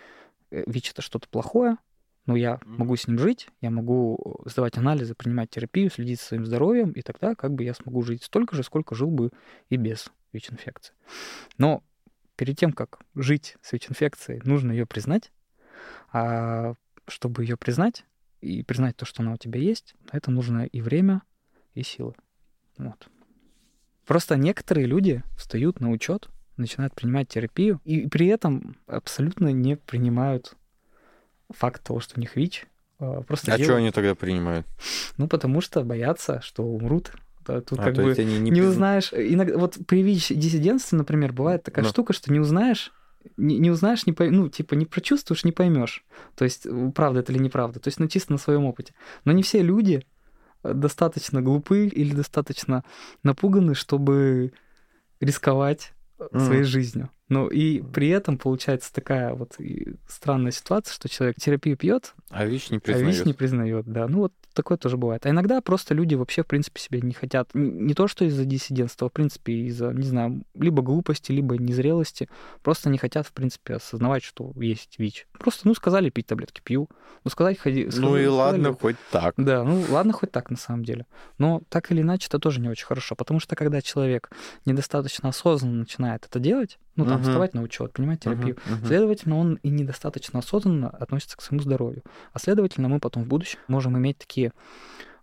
[0.51, 1.77] э, ВИЧ это что-то плохое,
[2.25, 6.45] но я могу с ним жить, я могу сдавать анализы, принимать терапию, следить за своим
[6.45, 9.31] здоровьем, и тогда как бы я смогу жить столько же, сколько жил бы
[9.69, 10.93] и без ВИЧ-инфекции.
[11.57, 11.83] Но
[12.35, 15.31] перед тем, как жить с ВИЧ-инфекцией, нужно ее признать.
[16.11, 16.75] А
[17.07, 18.05] чтобы ее признать
[18.39, 21.23] и признать то, что она у тебя есть, это нужно и время,
[21.73, 22.13] и силы.
[22.77, 23.09] Вот.
[24.05, 30.55] Просто некоторые люди встают на учет, начинают принимать терапию, и при этом абсолютно не принимают
[31.57, 32.65] факт того, что у них ВИЧ.
[32.99, 33.65] А, просто а делают...
[33.65, 34.67] что они тогда принимают?
[35.17, 37.11] Ну, потому что боятся, что умрут.
[37.45, 39.11] Да, тут а, как бы не, не, не узнаешь.
[39.13, 41.89] Иногда, вот при ВИЧ-диссидентстве, например, бывает такая Но.
[41.89, 42.91] штука, что не узнаешь,
[43.37, 46.05] не, не узнаешь, не поймешь, ну, типа, не прочувствуешь, не поймешь.
[46.35, 47.79] То есть, правда это или неправда.
[47.79, 48.93] То есть, ну, чисто на своем опыте.
[49.25, 50.05] Но не все люди
[50.63, 52.83] э, достаточно глупы или достаточно
[53.23, 54.53] напуганы, чтобы
[55.19, 55.93] рисковать
[56.31, 56.45] mm.
[56.45, 57.09] своей жизнью.
[57.29, 59.55] Ну и при этом получается такая вот
[60.07, 63.07] странная ситуация, что человек терапию пьет, а ВИЧ не признает.
[63.07, 64.07] А ВИЧ не признает, да.
[64.07, 65.25] Ну вот такое тоже бывает.
[65.25, 67.49] А иногда просто люди вообще, в принципе, себе не хотят.
[67.53, 72.29] Не то, что из-за диссидентства, а в принципе, из-за, не знаю, либо глупости, либо незрелости.
[72.61, 75.27] Просто не хотят, в принципе, осознавать, что есть ВИЧ.
[75.39, 76.89] Просто, ну, сказали пить таблетки, пью.
[77.23, 77.85] Ну, сказать, ходи...
[77.85, 79.33] Ну сказали, и ладно, сказали, хоть так.
[79.37, 81.05] Да, ну, ладно, хоть так, на самом деле.
[81.37, 83.15] Но так или иначе, это тоже не очень хорошо.
[83.15, 84.29] Потому что, когда человек
[84.65, 87.23] недостаточно осознанно начинает это делать, ну, там, uh-huh.
[87.23, 88.55] вставать на учет, принимать терапию.
[88.55, 88.81] Uh-huh.
[88.81, 88.87] Uh-huh.
[88.87, 92.03] Следовательно, он и недостаточно осознанно относится к своему здоровью.
[92.33, 94.51] А следовательно, мы потом в будущем можем иметь такие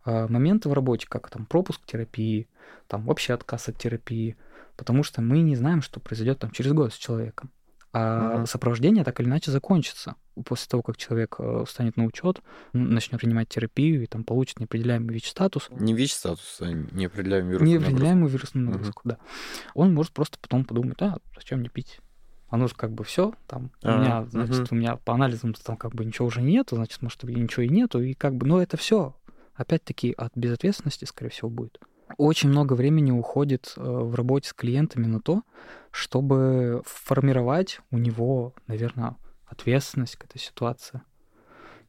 [0.04, 2.48] э, моменты в работе, как там пропуск терапии,
[2.86, 4.36] там вообще отказ от терапии,
[4.76, 7.50] потому что мы не знаем, что произойдет там через год с человеком.
[7.92, 8.46] А uh-huh.
[8.46, 12.40] сопровождение так или иначе закончится после того, как человек э, встанет на учет,
[12.72, 15.68] начнет принимать терапию и там получит неопределяемый ВИЧ-статус.
[15.70, 19.12] Не ВИЧ-статус, а неопределяемый вирусный Неопределяемый вирусный нагрузку, uh-huh.
[19.12, 19.18] да.
[19.74, 22.00] Он может просто потом подумать, а, зачем мне пить?
[22.50, 24.68] оно же как бы все, там, а, у меня, значит, угу.
[24.70, 28.00] у меня по анализам там как бы ничего уже нету, значит, может, ничего и нету,
[28.00, 29.14] и как бы, но это все,
[29.54, 31.78] опять-таки, от безответственности, скорее всего, будет.
[32.16, 35.42] Очень много времени уходит э, в работе с клиентами на то,
[35.90, 39.16] чтобы формировать у него, наверное,
[39.48, 41.02] ответственность к этой ситуации.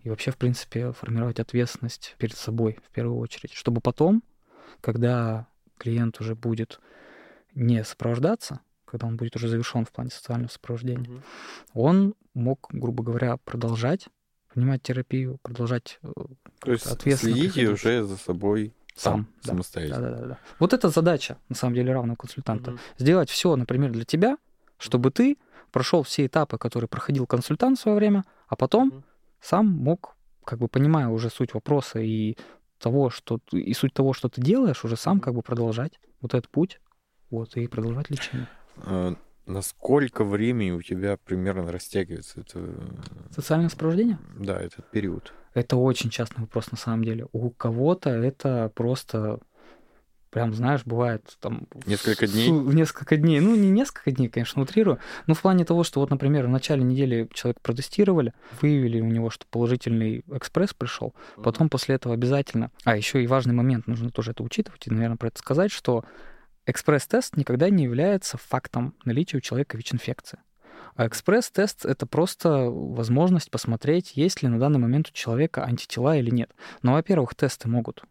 [0.01, 4.23] И вообще, в принципе, формировать ответственность перед собой в первую очередь, чтобы потом,
[4.81, 6.79] когда клиент уже будет
[7.53, 11.21] не сопровождаться, когда он будет уже завершен в плане социального сопровождения, угу.
[11.73, 14.07] он мог, грубо говоря, продолжать
[14.53, 16.09] принимать терапию, продолжать э,
[16.59, 19.51] То есть ответственно следите уже за собой сам, да.
[19.51, 20.01] самостоятельно.
[20.01, 20.39] Да, да, да, да.
[20.59, 22.71] Вот это задача, на самом деле, равного консультанта.
[22.71, 22.79] Угу.
[22.97, 24.37] Сделать все, например, для тебя,
[24.77, 25.37] чтобы ты
[25.71, 29.03] прошел все этапы, которые проходил консультант в свое время, а потом угу.
[29.41, 32.37] сам мог, как бы понимая уже суть вопроса и
[32.79, 36.49] того, что и суть того, что ты делаешь, уже сам как бы продолжать вот этот
[36.49, 36.79] путь,
[37.29, 38.47] вот и продолжать лечение.
[38.77, 42.73] А, на сколько времени у тебя примерно растягивается это...
[43.31, 44.17] Социальное сопровождение?
[44.37, 45.33] Да, этот период.
[45.53, 47.27] Это очень частный вопрос на самом деле.
[47.31, 49.39] У кого-то это просто
[50.29, 51.67] прям, знаешь, бывает там...
[51.85, 52.51] Несколько дней?
[52.51, 53.39] В несколько дней.
[53.39, 54.99] Ну, не несколько дней, конечно, утрирую.
[55.27, 59.29] Но в плане того, что вот, например, в начале недели человек протестировали, выявили у него,
[59.29, 61.13] что положительный экспресс пришел.
[61.35, 62.71] Потом после этого обязательно...
[62.83, 66.05] А, еще и важный момент, нужно тоже это учитывать и, наверное, про это сказать, что
[66.69, 70.37] Экспресс-тест никогда не является фактом наличия у человека ВИЧ-инфекции.
[70.95, 76.29] А экспресс-тест— это просто возможность посмотреть, есть ли на данный момент у человека антитела или
[76.29, 76.51] нет.
[76.83, 78.03] Но, во-первых, тесты могут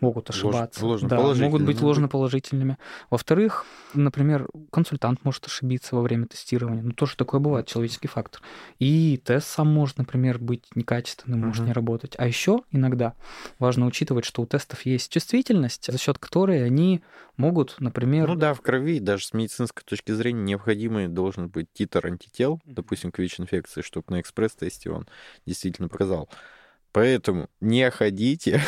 [0.00, 0.84] могут ошибаться.
[0.84, 2.78] Лож, да, могут быть ложноположительными.
[3.10, 6.82] Во-вторых, например, консультант может ошибиться во время тестирования.
[6.82, 8.42] Ну, тоже такое бывает, человеческий фактор.
[8.78, 11.46] И тест сам может, например, быть некачественным, uh-huh.
[11.46, 12.14] может не работать.
[12.18, 13.14] А еще иногда
[13.58, 17.02] важно учитывать, что у тестов есть чувствительность, за счет которой они
[17.36, 18.28] могут, например...
[18.28, 23.12] Ну да, в крови даже с медицинской точки зрения необходимый должен быть титр антител, допустим,
[23.12, 25.08] к ВИЧ-инфекции, чтобы на экспресс-тесте он
[25.46, 26.28] действительно показал.
[26.92, 28.60] Поэтому не ходите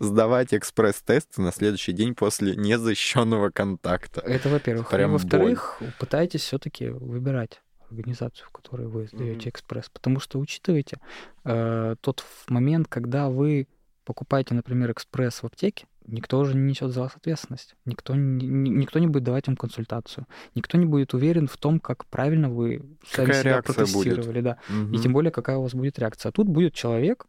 [0.00, 4.20] сдавать экспресс-тесты на следующий день после незащищенного контакта.
[4.22, 4.90] Это, во-первых.
[4.90, 9.50] Прям во-вторых, пытайтесь все-таки выбирать организацию, в которой вы сдаете mm-hmm.
[9.50, 9.90] экспресс.
[9.92, 10.98] Потому что учитывайте
[11.44, 13.68] э, тот момент, когда вы
[14.04, 17.76] покупаете, например, экспресс в аптеке, никто уже не несет за вас ответственность.
[17.84, 20.26] Никто не, никто не будет давать вам консультацию.
[20.54, 24.40] Никто не будет уверен в том, как правильно вы сами какая себя протестировали.
[24.40, 24.58] Да.
[24.68, 24.94] Угу.
[24.94, 26.30] И тем более, какая у вас будет реакция.
[26.30, 27.26] А тут будет человек,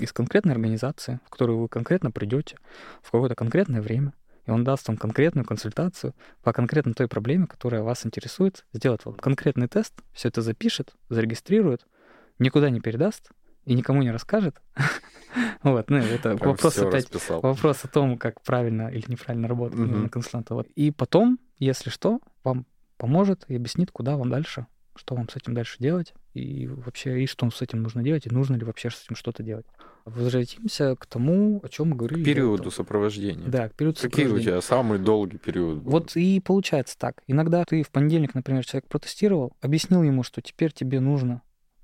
[0.00, 2.56] из конкретной организации, в которую вы конкретно придете
[3.02, 4.12] в какое-то конкретное время,
[4.46, 9.14] и он даст вам конкретную консультацию по конкретно той проблеме, которая вас интересует, сделает вам
[9.14, 11.86] конкретный тест, все это запишет, зарегистрирует,
[12.38, 13.30] никуда не передаст
[13.64, 14.60] и никому не расскажет.
[15.62, 20.54] Вот, ну, это вопрос опять, вопрос о том, как правильно или неправильно работать на консультанта.
[20.54, 20.66] Вот.
[20.74, 24.66] И потом, если что, вам поможет и объяснит, куда вам дальше,
[25.00, 28.30] что вам с этим дальше делать, и вообще, и что с этим нужно делать, и
[28.30, 29.64] нужно ли вообще с этим что-то делать.
[30.04, 32.22] Возвратимся к тому, о чем мы говорили.
[32.22, 33.48] К периоду сопровождения.
[33.48, 34.58] Да, к периоду Какие сопровождения.
[34.58, 35.78] у тебя самый долгий период?
[35.78, 35.90] Был?
[35.92, 37.22] Вот и получается так.
[37.26, 41.40] Иногда ты в понедельник, например, человек протестировал, объяснил ему, что теперь тебе нужно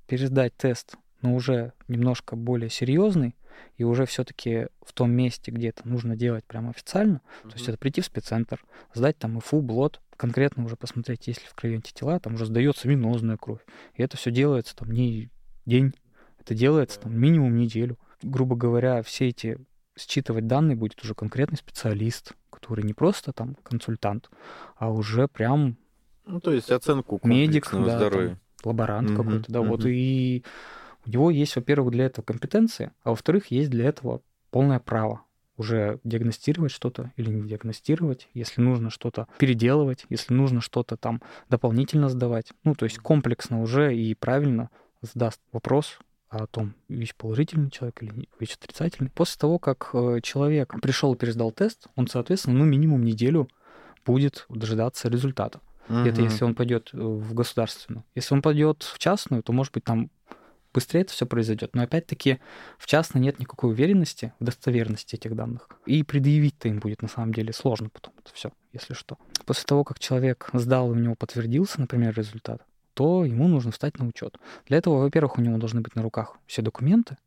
[0.07, 3.35] пересдать тест, но уже немножко более серьезный,
[3.75, 7.49] и уже все-таки в том месте, где это нужно делать прямо официально, mm-hmm.
[7.49, 11.47] то есть это прийти в спеццентр, сдать там ИФУ, БЛОТ, конкретно уже посмотреть, есть ли
[11.47, 13.61] в крови антитела, там уже сдается венозная кровь.
[13.93, 15.29] И это все делается там не
[15.65, 15.93] день,
[16.39, 17.97] это делается там минимум неделю.
[18.23, 19.59] Грубо говоря, все эти
[19.97, 24.29] считывать данные будет уже конкретный специалист, который не просто там консультант,
[24.75, 25.77] а уже прям
[26.25, 28.29] ну, то есть оценку медик, да, здоровья.
[28.29, 29.69] Там, лаборант угу, какой-то, да, угу.
[29.69, 30.43] вот и
[31.07, 35.21] у него есть, во-первых, для этого компетенции, а во-вторых, есть для этого полное право
[35.57, 42.09] уже диагностировать что-то или не диагностировать, если нужно что-то переделывать, если нужно что-то там дополнительно
[42.09, 42.51] сдавать.
[42.63, 44.69] Ну, то есть комплексно уже и правильно
[45.01, 45.99] задаст вопрос
[46.29, 49.09] о том, ВИЧ положительный человек или ВИЧ отрицательный.
[49.09, 53.47] После того, как э, человек пришел и пересдал тест, он, соответственно, ну, минимум неделю
[54.05, 55.59] будет дожидаться результата.
[55.89, 55.99] Угу.
[55.99, 58.03] Это если он пойдет э, в государственную.
[58.13, 60.11] Если он пойдет в частную, то, может быть, там
[60.77, 61.73] быстрее это все произойдет.
[61.73, 62.37] Но опять-таки
[62.77, 65.69] в частной нет никакой уверенности в достоверности этих данных.
[65.87, 69.17] И предъявить-то им будет на самом деле сложно потом это все, если что.
[69.47, 72.61] После того, как человек сдал, и у него подтвердился, например, результат,
[72.93, 74.37] то ему нужно встать на учет.
[74.67, 77.17] Для этого, во-первых, у него должны быть на руках все документы,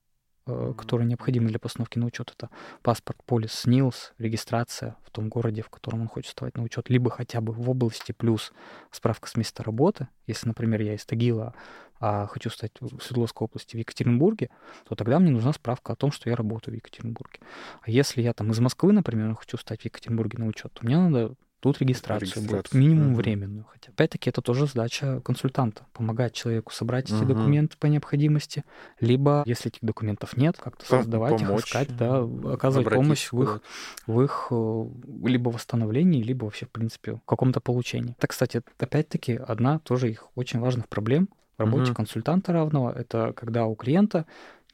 [0.46, 2.32] э, которые необходимы для постановки на учет.
[2.36, 2.51] Это
[2.82, 7.11] паспорт, полис, СНИЛС, регистрация в том городе, в котором он хочет вставать на учет, либо
[7.11, 8.53] хотя бы в области, плюс
[8.92, 10.07] справка с места работы.
[10.28, 11.53] Если, например, я из Тагила
[12.01, 14.51] а хочу стать в Свердловской области в Екатеринбурге,
[14.88, 17.40] то тогда мне нужна справка о том, что я работаю в Екатеринбурге.
[17.82, 20.96] А если я там из Москвы, например, хочу стать в Екатеринбурге на учет, то мне
[20.96, 23.16] надо тут регистрацию будет, минимум угу.
[23.16, 23.66] временную.
[23.70, 27.18] Хотя, опять-таки, это тоже задача консультанта, помогать человеку собрать угу.
[27.18, 28.64] эти документы по необходимости,
[28.98, 31.61] либо, если этих документов нет, как-то создавать Помочь.
[31.61, 32.22] их, искать, да,
[32.53, 33.61] оказывать помощь в их,
[34.07, 34.84] в их э,
[35.24, 38.14] либо восстановлении, либо вообще, в принципе, в каком-то получении.
[38.16, 41.28] Это, кстати, опять-таки, одна тоже их очень важных проблем,
[41.61, 41.97] работе угу.
[41.97, 44.27] консультанта равного это когда у клиента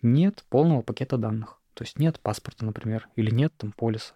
[0.03, 1.59] нет полного пакета данных.
[1.75, 4.15] То есть нет паспорта, например, или нет там полиса,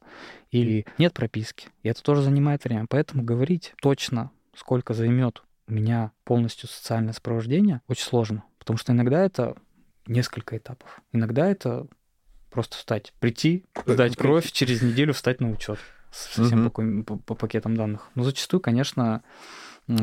[0.51, 1.69] или нет прописки.
[1.83, 2.87] И это тоже занимает время.
[2.89, 8.45] Поэтому говорить точно, сколько займет у меня полностью социальное сопровождение, очень сложно.
[8.59, 9.57] Потому что иногда это
[10.07, 11.03] несколько этапов.
[11.13, 11.87] Иногда это
[12.51, 15.79] просто встать, прийти, сдать кровь, через неделю встать на учет
[16.11, 17.05] со всем угу.
[17.05, 18.09] по, по пакетам данных.
[18.15, 19.23] Но зачастую, конечно,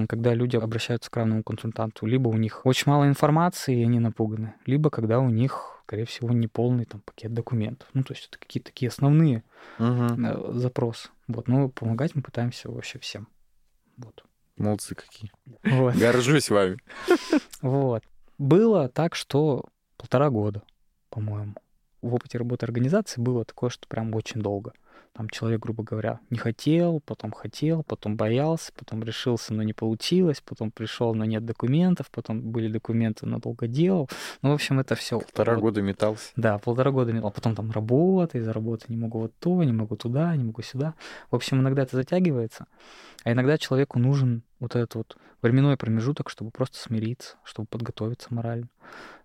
[0.08, 4.56] когда люди обращаются к равному консультанту, либо у них очень мало информации, и они напуганы,
[4.66, 7.88] либо когда у них, скорее всего, неполный там пакет документов.
[7.94, 9.44] Ну, то есть это какие-то такие основные
[9.80, 10.54] угу.
[10.54, 11.10] запросы.
[11.28, 13.28] Вот, но помогать мы пытаемся вообще всем.
[13.98, 14.24] Вот.
[14.58, 15.32] Молодцы какие.
[15.64, 15.96] Вот.
[15.96, 16.78] Горжусь вами.
[17.62, 18.04] Вот.
[18.38, 19.66] Было так, что
[19.98, 20.62] полтора года,
[21.10, 21.56] по-моему.
[22.04, 24.74] В опыте работы организации было такое, что прям очень долго
[25.18, 30.42] там человек, грубо говоря, не хотел, потом хотел, потом боялся, потом решился, но не получилось,
[30.46, 34.08] потом пришел, но нет документов, потом были документы, но долго делал.
[34.44, 35.20] Ну, в общем, это все.
[35.20, 36.32] Полтора вот, года метался.
[36.36, 37.32] Да, полтора года метал.
[37.32, 40.94] Потом там работа, из-за работы не могу вот то, не могу туда, не могу сюда.
[41.32, 42.68] В общем, иногда это затягивается,
[43.24, 48.68] а иногда человеку нужен вот этот вот временной промежуток, чтобы просто смириться, чтобы подготовиться морально,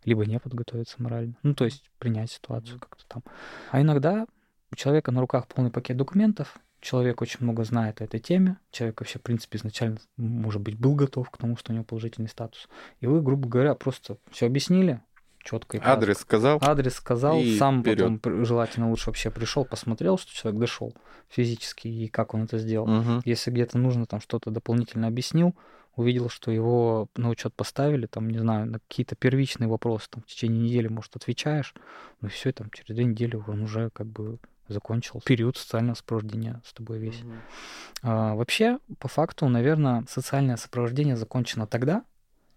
[0.07, 1.35] либо не подготовиться морально.
[1.43, 3.23] Ну, то есть принять ситуацию как-то там.
[3.71, 4.27] А иногда
[4.73, 9.01] у человека на руках полный пакет документов, человек очень много знает о этой теме, человек
[9.01, 12.69] вообще, в принципе, изначально, может быть, был готов к тому, что у него положительный статус.
[13.01, 15.01] И вы, грубо говоря, просто все объяснили,
[15.45, 15.99] четко и кратко.
[15.99, 16.59] Адрес сказал.
[16.61, 18.21] Адрес сказал, и сам вперед.
[18.21, 20.95] потом желательно лучше вообще пришел, посмотрел, что человек дошел
[21.29, 22.89] физически и как он это сделал.
[22.91, 23.23] Угу.
[23.25, 25.55] Если где-то нужно там что-то дополнительно объяснил,
[25.95, 30.27] увидел, что его на учет поставили, там, не знаю, на какие-то первичные вопросы, там, в
[30.27, 31.75] течение недели, может, отвечаешь,
[32.21, 34.39] ну и все, там, через две недели он уже как бы
[34.73, 37.21] закончил период социального сопровождения с тобой весь.
[37.21, 37.39] Mm-hmm.
[38.03, 42.05] А, вообще, по факту, наверное, социальное сопровождение закончено тогда,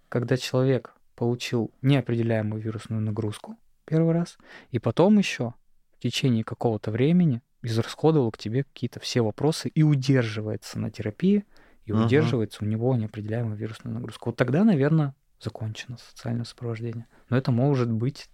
[0.09, 4.37] когда человек получил неопределяемую вирусную нагрузку первый раз,
[4.71, 5.53] и потом еще
[5.97, 11.45] в течение какого-то времени израсходовал к тебе какие-то все вопросы и удерживается на терапии,
[11.85, 12.05] и uh-huh.
[12.05, 14.25] удерживается у него неопределяемая вирусная нагрузка.
[14.25, 17.07] Вот тогда, наверное, закончено социальное сопровождение.
[17.29, 18.29] Но это может быть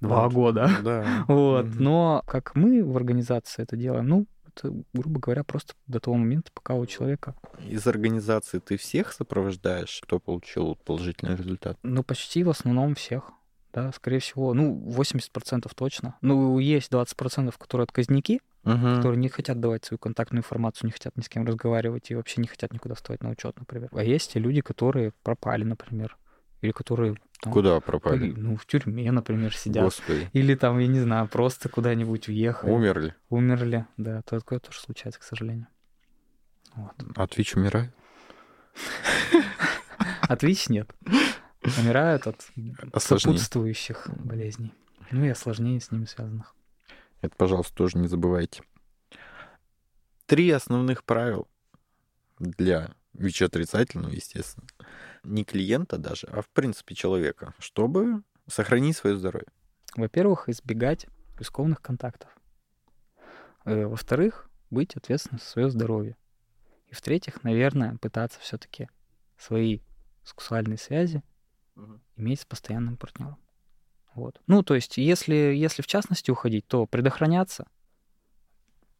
[0.00, 0.32] два Вот.
[0.32, 0.70] года.
[0.82, 1.04] Да.
[1.28, 1.66] Вот.
[1.66, 1.82] Мгм.
[1.82, 6.50] Но как мы в организации это делаем, ну, это, грубо говоря, просто до того момента,
[6.54, 7.34] пока у человека,
[7.68, 11.76] Из организации ты всех сопровождаешь, кто получил положительный результат?
[11.82, 13.30] ну, почти в основном всех.
[13.72, 16.14] Да, скорее всего, ну, 80% точно.
[16.20, 18.96] Ну, есть 20%, которые отказники, Мгм.
[18.96, 22.40] которые не хотят давать свою контактную информацию, не хотят ни с кем разговаривать и вообще
[22.40, 23.88] не хотят никуда вставать на учет, например.
[23.92, 26.16] А есть и люди, которые пропали, например.
[26.64, 28.32] Или которые там, Куда пропали?
[28.34, 29.84] ну, в тюрьме, например, сидят.
[29.84, 30.30] Господи.
[30.32, 32.70] Или там, я не знаю, просто куда-нибудь уехали.
[32.70, 33.14] Умерли.
[33.28, 33.86] Умерли.
[33.98, 35.66] Да, то- такое тоже случается, к сожалению.
[36.74, 36.92] Вот.
[37.16, 37.92] А Twitch умирает?
[40.22, 40.90] От ВИЧ нет.
[41.78, 42.36] Умирают от
[42.92, 43.38] Осложнений.
[43.38, 44.72] сопутствующих болезней.
[45.10, 46.54] Ну и осложнений с ними связанных.
[47.20, 48.62] Это, пожалуйста, тоже не забывайте.
[50.26, 51.46] Три основных правил
[52.38, 54.66] для ВИЧ-отрицательного, естественно.
[55.24, 59.48] Не клиента даже, а в принципе человека, чтобы сохранить свое здоровье.
[59.96, 61.06] Во-первых, избегать
[61.38, 62.30] рискованных контактов.
[63.64, 66.16] Э, Во-вторых, быть ответственным за свое здоровье.
[66.88, 68.88] И в-третьих, наверное, пытаться все-таки
[69.38, 69.80] свои
[70.22, 71.22] сексуальные связи
[72.16, 73.38] иметь с постоянным партнером.
[74.14, 74.40] Вот.
[74.46, 77.66] Ну, то есть, если, если в частности уходить, то предохраняться,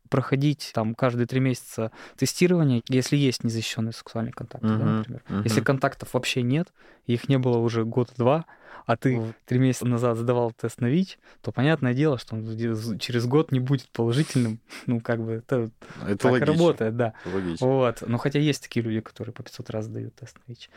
[0.09, 5.23] проходить там каждые три месяца тестирование, если есть незащищенные сексуальные контакты, да, Мгм, например.
[5.29, 5.43] мгм.
[5.45, 6.73] Если контактов вообще нет,
[7.07, 8.45] их не было уже год-два,
[8.87, 13.27] а ты три месяца назад сдавал тест на ВИЧ, то понятное дело, что он через
[13.27, 14.61] год не будет положительным.
[14.87, 15.71] Ну, как бы это
[16.03, 16.47] Это так логично.
[16.47, 17.15] работает, да.
[17.25, 17.67] Логично.
[17.67, 18.03] Вот.
[18.07, 20.69] Но хотя есть такие люди, которые по 500 раз сдают тест на ВИЧ.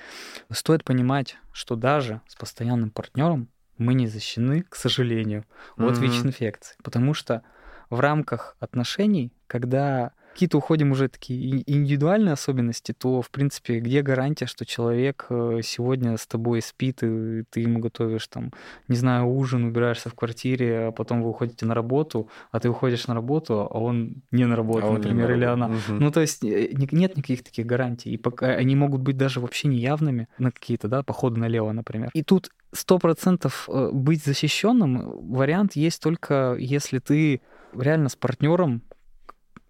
[0.51, 5.45] Стоит понимать, что даже с постоянным партнером мы не защищены, к сожалению,
[5.77, 6.01] от Мгм.
[6.05, 6.77] ВИЧ-инфекции.
[6.83, 7.43] Потому что
[7.89, 14.45] в рамках отношений, когда какие-то уходим уже такие индивидуальные особенности, то, в принципе, где гарантия,
[14.45, 18.51] что человек э, сегодня с тобой спит, и ты ему готовишь там,
[18.87, 23.07] не знаю, ужин, убираешься в квартире, а потом вы уходите на работу, а ты уходишь
[23.07, 25.69] на работу, а он не на работу, А например, на или она.
[25.69, 25.99] Мгм.
[25.99, 28.11] Ну, то есть э, нет никаких таких гарантий.
[28.11, 32.11] И пока они могут быть даже вообще неявными на какие-то, да, походы налево, например.
[32.13, 37.41] И тут сто процентов э, быть защищенным вариант есть только если ты
[37.73, 38.81] реально с партнером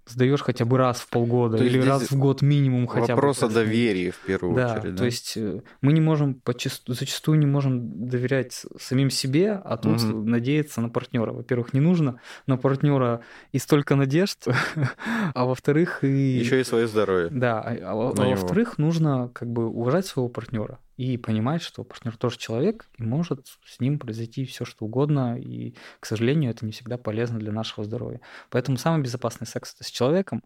[0.09, 3.13] сдаешь хотя бы раз в полгода То или раз в год минимум хотя бы.
[3.15, 4.95] Вопрос о доверии в первую Да, очередь.
[4.95, 6.41] то есть э, мы не можем
[6.87, 10.29] зачастую не можем доверять самим себе, а тут Мгм.
[10.29, 11.33] надеяться на партнера.
[11.33, 13.21] Во-первых, не нужно на партнера
[13.51, 14.47] и столько надежд,
[15.33, 17.29] а во-вторых, и Еще и свое здоровье.
[17.29, 22.17] да, а, а а во-вторых, нужно как бы уважать своего партнера и понимать, что партнер
[22.17, 26.71] тоже человек, и может с ним произойти все что угодно, и, к сожалению, это не
[26.71, 28.19] всегда полезно для нашего здоровья.
[28.49, 30.43] Поэтому самый безопасный секс это с человеком,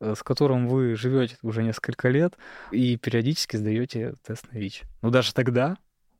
[0.00, 2.34] э, с которым вы живете уже несколько лет
[2.72, 4.82] и периодически сдаете тест на ВИЧ.
[5.02, 5.76] Ну даже тогда,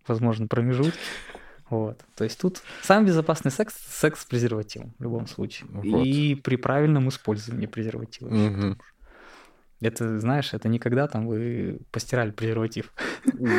[0.07, 0.99] возможно, промежутки.
[1.71, 2.01] Вот.
[2.17, 5.71] То есть тут самый безопасный секс секс с презервативом в любом случае.
[5.71, 6.05] Вот.
[6.05, 8.29] И при правильном использовании презерватива.
[8.29, 8.79] Мгм.
[9.81, 12.93] Это, знаешь, это не когда там вы постирали презерватив.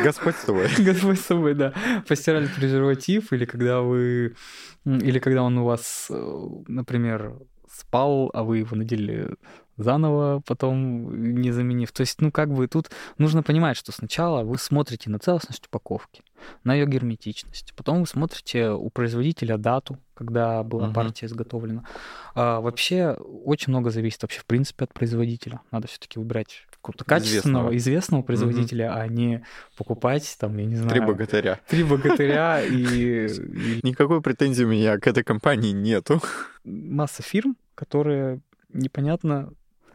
[0.04, 0.68] Господь с тобой.
[0.78, 1.72] Господь с собой, да.
[2.06, 4.34] Постирали презерватив, или когда вы...
[4.84, 9.34] Или когда он у вас, э, например, спал, а вы его надели
[9.76, 11.92] заново, потом не заменив.
[11.92, 16.22] То есть, ну, как бы тут нужно понимать, что сначала вы смотрите на целостность упаковки,
[16.64, 17.72] на ее герметичность.
[17.76, 20.94] Потом вы смотрите у производителя дату, когда была Мгм.
[20.94, 21.84] партия изготовлена.
[22.34, 23.12] А, вообще
[23.44, 25.60] очень много зависит вообще, в принципе, от производителя.
[25.70, 27.38] Надо все-таки выбирать какого-то качественного,
[27.70, 27.76] Известного.
[27.76, 29.44] известного производителя, а не
[29.76, 31.60] покупать там, я не знаю, Три богатыря.
[31.68, 33.28] три богатыря и
[33.84, 36.20] Никакой претензии у меня к этой компании нету.
[36.64, 38.40] масса фирм, которые
[38.72, 39.52] непонятно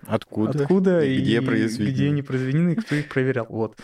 [0.07, 0.61] Откуда?
[0.61, 1.93] откуда и где и произведены.
[1.93, 3.45] где они произведены, и кто их проверял.
[3.49, 3.77] Вот.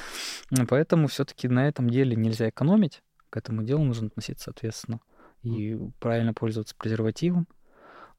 [0.67, 3.01] Поэтому все-таки на этом деле нельзя экономить.
[3.30, 4.99] К этому делу нужно относиться соответственно.
[5.41, 7.47] И правильно пользоваться презервативом.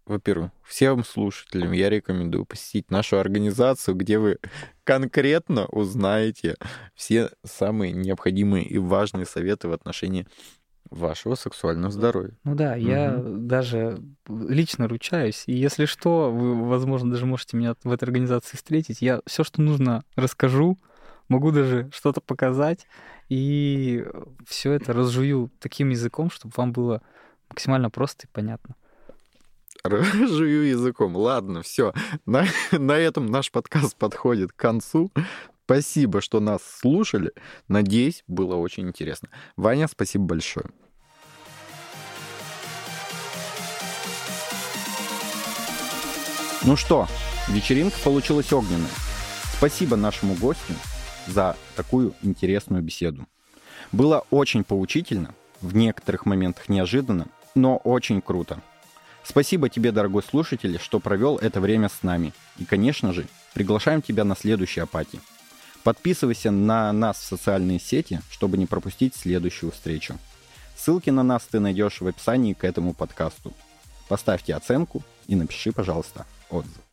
[0.06, 4.38] Во-первых, всем слушателям я рекомендую посетить нашу организацию, где вы
[4.84, 6.56] конкретно узнаете
[6.94, 10.26] все самые необходимые и важные советы в отношении
[10.94, 12.32] вашего сексуального здоровья.
[12.44, 15.44] Ну да, я даже лично ручаюсь.
[15.46, 19.02] И если что, вы, возможно, даже можете меня в этой организации встретить.
[19.02, 20.78] Я все, что нужно, расскажу.
[21.28, 22.86] Могу даже что-то показать.
[23.28, 24.04] И
[24.46, 27.02] все это разжую таким языком, чтобы вам было
[27.48, 28.76] максимально просто и понятно.
[29.84, 31.16] Жую языком.
[31.16, 31.92] Ладно, все.
[32.26, 35.10] На, на этом наш подкаст подходит к концу.
[35.64, 37.32] Спасибо, что нас слушали.
[37.68, 39.28] Надеюсь, было очень интересно.
[39.56, 40.66] Ваня, спасибо большое.
[46.64, 47.08] Ну что,
[47.48, 48.90] вечеринка получилась огненная.
[49.56, 50.74] Спасибо нашему гостю
[51.26, 53.26] за такую интересную беседу.
[53.92, 58.60] Было очень поучительно, в некоторых моментах неожиданно но очень круто.
[59.22, 62.32] Спасибо тебе, дорогой слушатель, что провел это время с нами.
[62.58, 65.20] И, конечно же, приглашаем тебя на следующий апати.
[65.82, 70.18] Подписывайся на нас в социальные сети, чтобы не пропустить следующую встречу.
[70.76, 73.52] Ссылки на нас ты найдешь в описании к этому подкасту.
[74.08, 76.84] Поставьте оценку и напиши, пожалуйста, отзыв.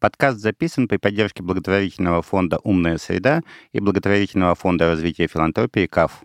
[0.00, 3.42] Подкаст записан при поддержке благотворительного фонда «Умная среда»
[3.72, 6.22] и благотворительного фонда развития филантропии «КАФ».